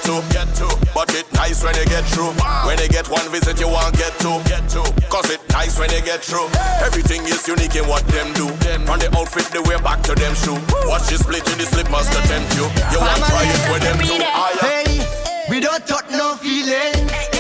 Get 0.10 0.50
two. 0.58 0.66
But 0.96 1.14
it 1.14 1.32
nice 1.34 1.64
when 1.64 1.76
you 1.76 1.86
get 1.86 2.04
through. 2.10 2.34
When 2.66 2.80
you 2.80 2.90
get 2.90 3.08
one 3.10 3.30
visit, 3.30 3.60
you 3.60 3.68
won't 3.68 3.94
get 3.94 4.18
two. 4.18 4.42
Get 4.50 4.66
two. 4.68 4.82
Cause 5.06 5.30
it 5.30 5.40
nice 5.50 5.78
when 5.78 5.92
you 5.92 6.02
get 6.02 6.22
through. 6.26 6.50
Everything 6.82 7.22
is 7.30 7.48
unique 7.48 7.76
in 7.76 7.86
what 7.88 8.02
them 8.08 8.34
do. 8.34 8.48
From 8.90 8.98
the 8.98 9.10
outfit, 9.14 9.46
the 9.54 9.62
way 9.70 9.78
back 9.86 10.02
to 10.10 10.16
them 10.16 10.34
shoe. 10.34 10.58
Watch 10.90 11.12
you 11.12 11.18
split 11.18 11.46
in 11.52 11.60
the 11.60 11.66
slip 11.66 11.86
to 11.86 12.20
tempt 12.26 12.50
you. 12.58 12.66
You 12.90 13.00
want 13.06 13.22
try 13.30 13.46
it 13.46 13.62
with 13.70 13.84
them 13.86 14.00
too. 14.02 14.18
Hey, 14.66 15.06
we 15.48 15.60
don't 15.60 15.86
talk 15.86 16.10
no 16.10 16.36
feelings. 16.36 17.39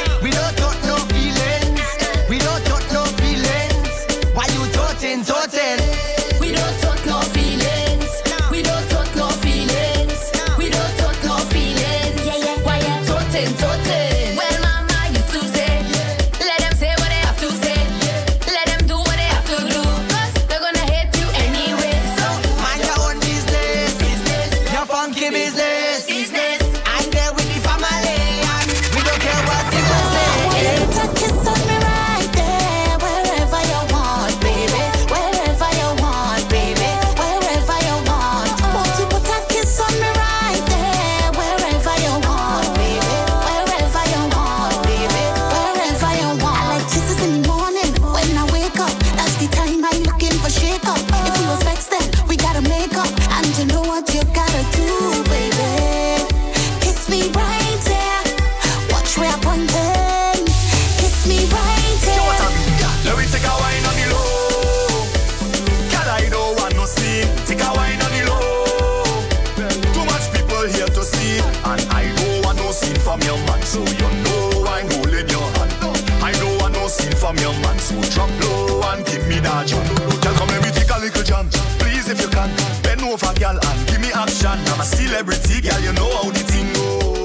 over, 83.14 83.34
girl, 83.40 83.58
and 83.58 83.88
give 83.88 84.00
me 84.02 84.12
action. 84.14 84.50
I'm 84.50 84.80
a 84.80 84.84
celebrity, 84.84 85.62
girl, 85.62 85.80
you 85.82 85.94
know 85.94 86.10
how 86.18 86.30
the 86.30 86.44
thing 86.46 86.72
go. 86.74 87.16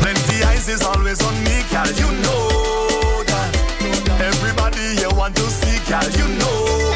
Plenty 0.00 0.42
eyes 0.44 0.68
is 0.68 0.82
always 0.82 1.22
on 1.22 1.34
me, 1.44 1.62
girl, 1.70 1.90
you 1.94 2.10
know 2.24 3.22
that. 3.30 3.50
Everybody 4.20 4.96
here 4.98 5.14
want 5.14 5.36
to 5.36 5.42
see, 5.42 5.78
girl, 5.88 6.08
you 6.18 6.26
know. 6.38 6.91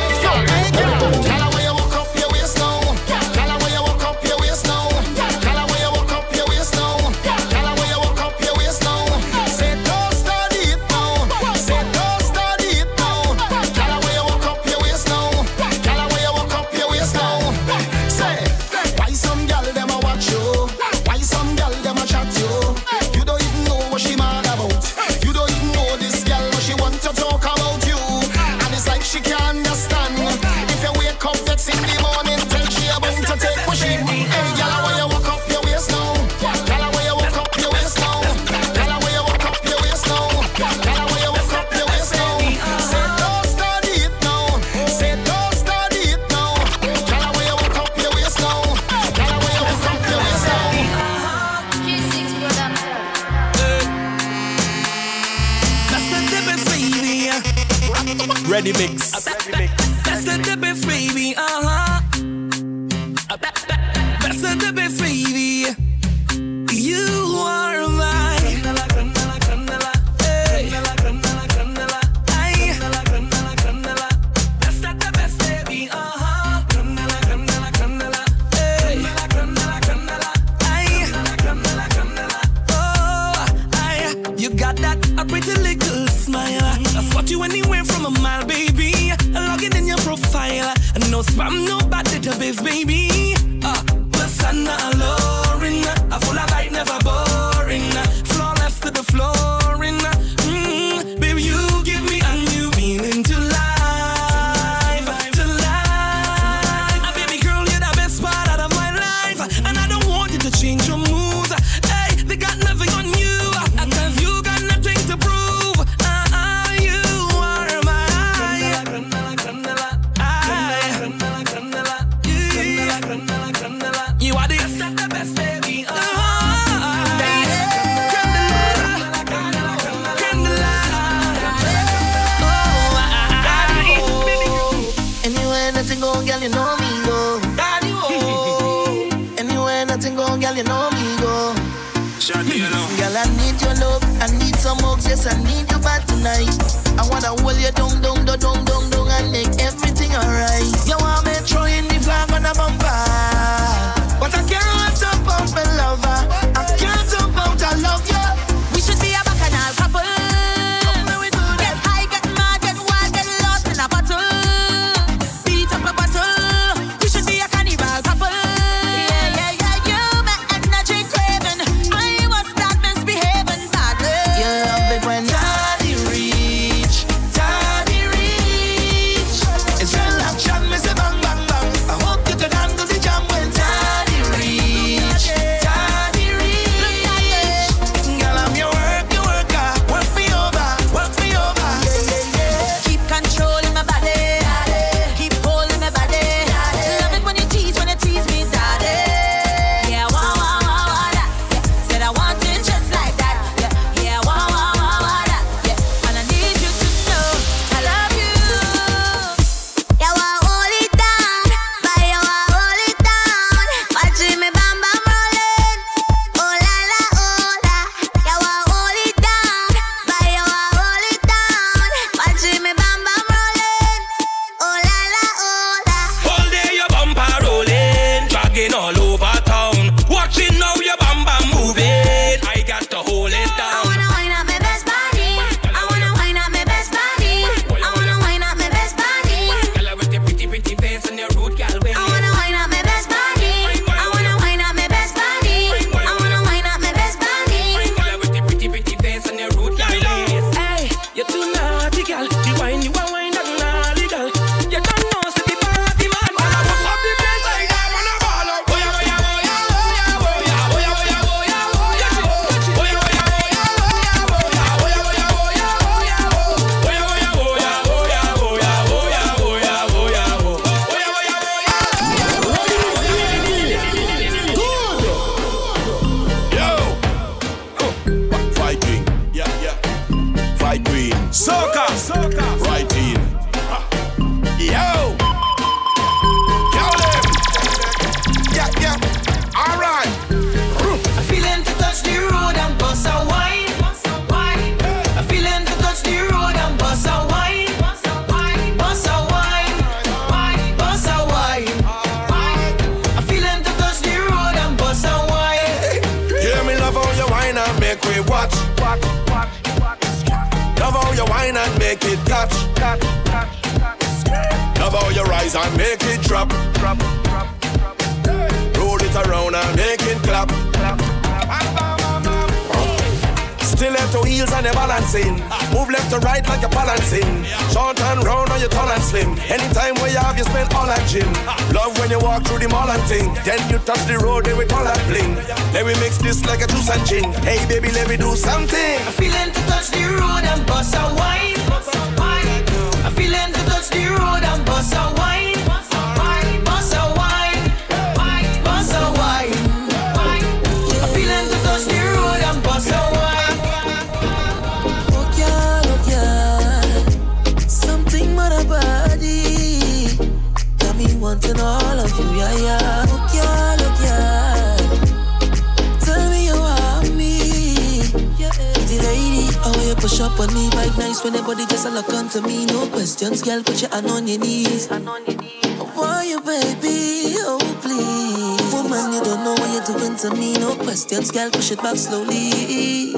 to 372.36 372.46
me, 372.46 372.66
no 372.66 372.86
questions, 372.88 373.42
girl. 373.42 373.62
Put 373.62 373.80
your 373.80 373.90
hand 373.90 374.10
on 374.10 374.28
your 374.28 374.38
knees. 374.38 374.90
I 374.90 376.24
you, 376.26 376.40
baby, 376.40 377.34
oh 377.40 377.58
please. 377.80 378.72
Woman, 378.74 379.12
you 379.12 379.22
don't 379.24 379.42
know 379.44 379.54
what 379.54 379.70
you're 379.72 379.98
doing 379.98 380.16
to 380.16 380.30
me, 380.34 380.54
no 380.58 380.74
questions, 380.76 381.30
girl. 381.30 381.50
Push 381.50 381.72
it 381.72 381.82
back 381.82 381.96
slowly. 381.96 383.12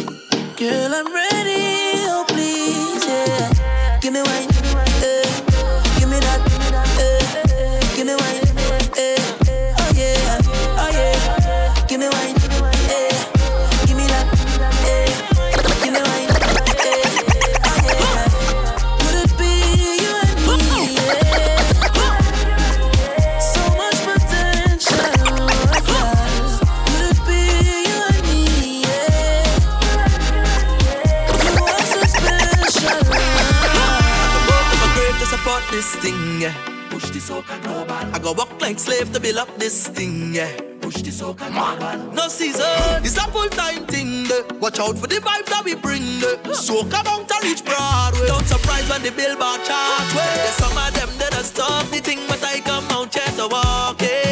Girl, 0.56 0.94
I'm 0.94 1.12
ready, 1.12 2.06
oh 2.06 2.24
please, 2.28 3.06
yeah. 3.06 3.98
Give 4.00 4.12
me 4.12 4.22
wine. 4.22 4.47
make 38.68 38.78
slave 38.78 39.10
to 39.14 39.20
build 39.20 39.38
up 39.38 39.48
this 39.56 39.88
thing, 39.88 40.34
yeah. 40.34 40.52
Push 40.82 41.00
this 41.00 41.22
out, 41.22 41.38
No 42.12 42.28
season, 42.28 43.02
it's 43.02 43.16
a 43.16 43.26
full 43.32 43.48
time 43.48 43.86
thing. 43.86 44.26
Eh. 44.30 44.42
Watch 44.60 44.78
out 44.78 44.98
for 44.98 45.06
the 45.06 45.20
vibes 45.26 45.48
that 45.52 45.62
we 45.64 45.74
bring. 45.74 46.20
so 46.52 46.52
Soak 46.52 46.94
on 47.12 47.26
to 47.26 47.36
reach 47.42 47.64
Broadway. 47.64 48.26
Don't 48.26 48.46
surprise 48.46 48.86
when 48.90 49.02
the 49.02 49.10
billboard 49.10 49.64
chart. 49.64 50.14
Eh. 50.14 50.36
There's 50.42 50.58
some 50.62 50.76
of 50.84 50.92
them 50.98 51.10
that 51.18 51.32
stop 51.44 51.86
the 51.86 52.00
thing, 52.00 52.20
but 52.28 52.44
I 52.44 52.60
come 52.60 52.84
out 52.90 53.14
here 53.14 53.32
to 53.38 53.48
walk. 53.48 54.02
Yeah. 54.02 54.27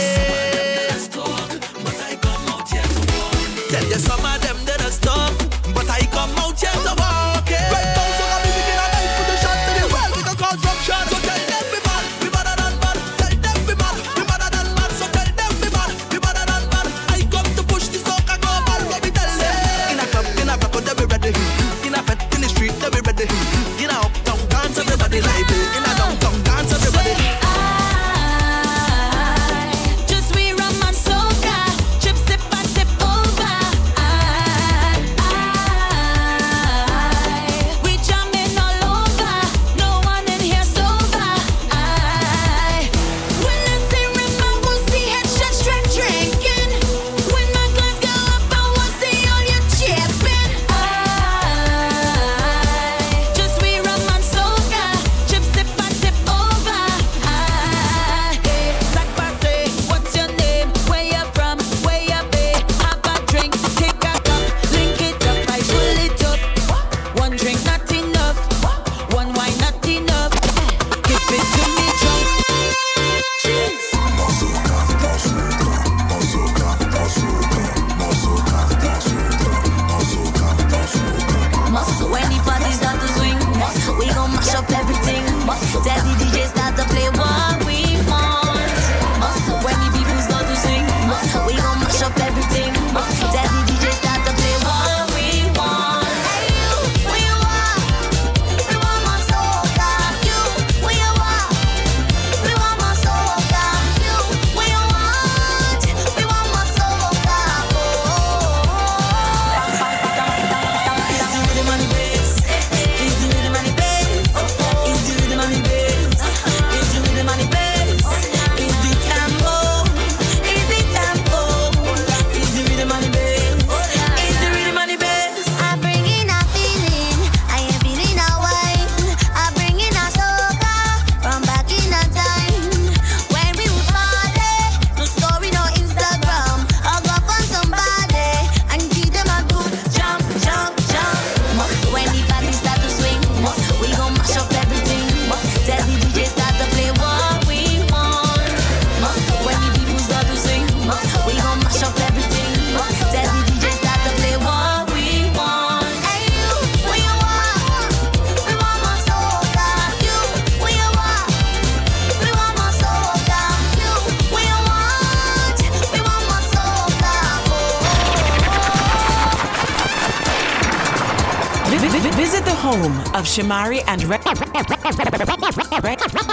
Shamari 173.36 173.84
and 173.86 174.02
Ready 174.04 174.24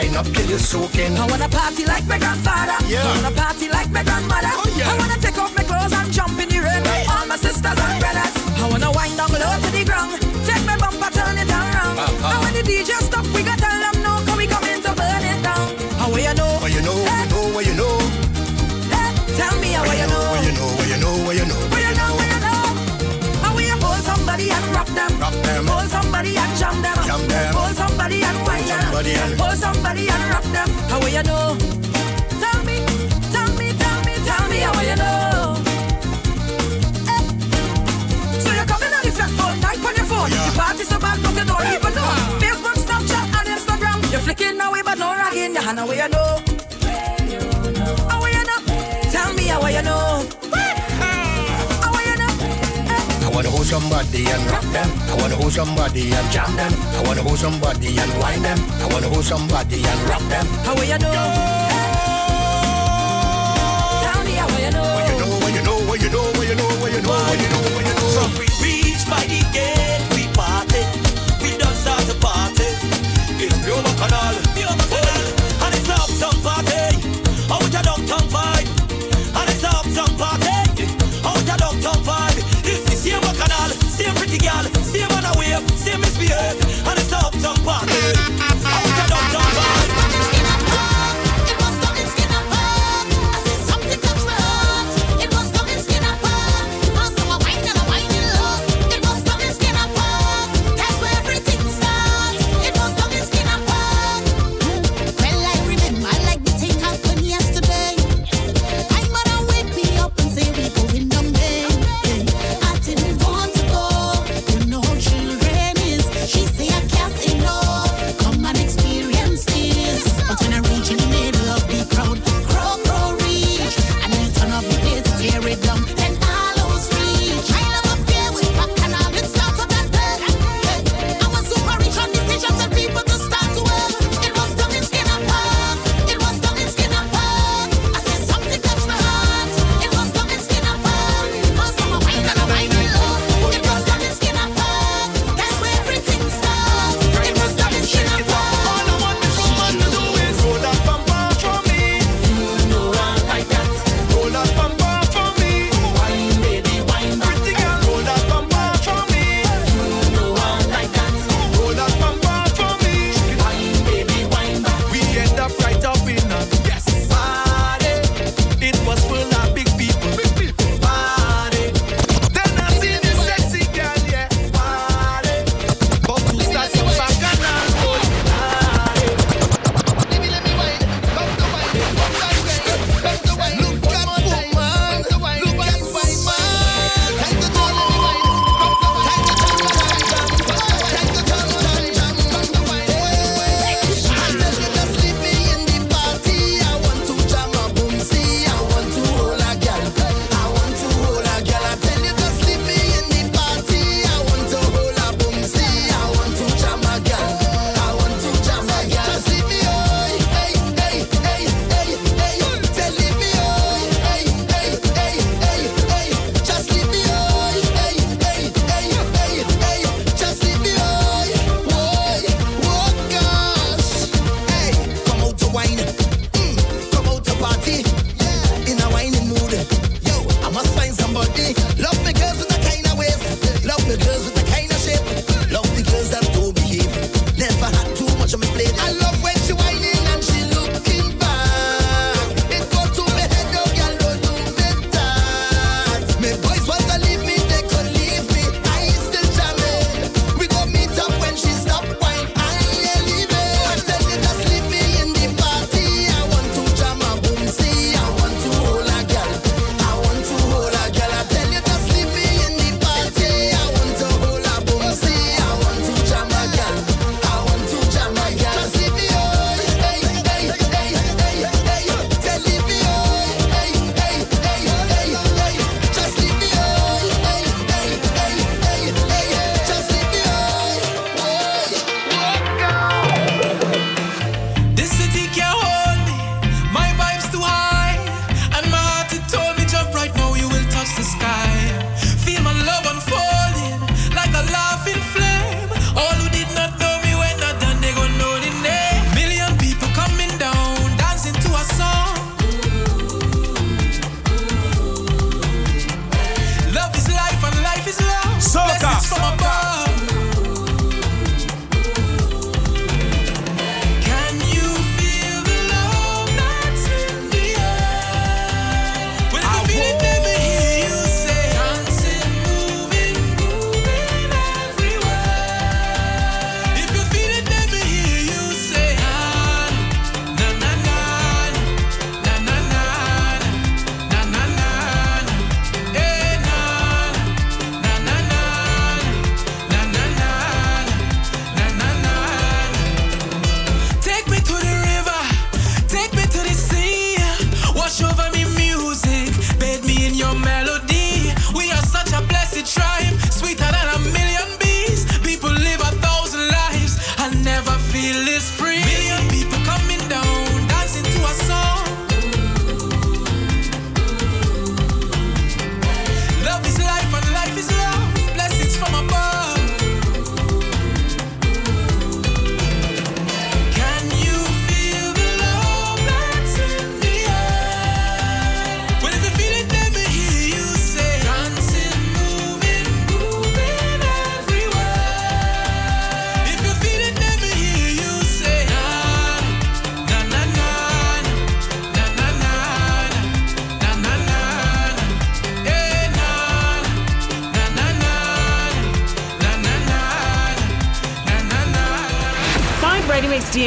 wine 0.00 0.16
up 0.16 0.26
till 0.26 0.48
you're 0.48 0.58
soaking. 0.58 1.16
I 1.16 1.26
wanna 1.26 1.48
party 1.48 1.84
like 1.84 2.06
my 2.06 2.18
grandfather. 2.18 2.76
Yeah. 2.88 3.02
I 3.02 3.22
wanna 3.22 3.36
party 3.36 3.68
like 3.68 3.90
my 3.90 4.02
grandmother. 4.02 4.52
Oh, 4.52 4.74
yeah. 4.76 4.90
I 4.90 4.98
wanna 4.98 5.18
take 5.20 5.38
off 5.38 5.54
my 5.56 5.64
clothes 5.64 5.92
and 5.92 6.12
jump 6.12 6.38
in 6.40 6.49
somebody 53.80 54.26
and 54.26 54.50
rock 54.50 54.62
them. 54.72 54.88
I 55.08 55.14
wanna 55.20 55.36
hold 55.36 55.52
somebody 55.52 56.12
and 56.12 56.30
jam 56.30 56.54
them. 56.56 56.72
I 56.72 57.02
wanna 57.06 57.22
hold 57.22 57.38
somebody 57.38 57.98
and 57.98 58.12
wind 58.18 58.44
them. 58.44 58.58
I 58.80 58.88
wanna 58.92 59.08
hold 59.08 59.24
somebody 59.24 59.76
and 59.76 60.00
rock 60.08 60.22
them. 60.28 60.46
How 60.64 60.74
will 60.74 60.84
you 60.84 60.98
know? 60.98 61.59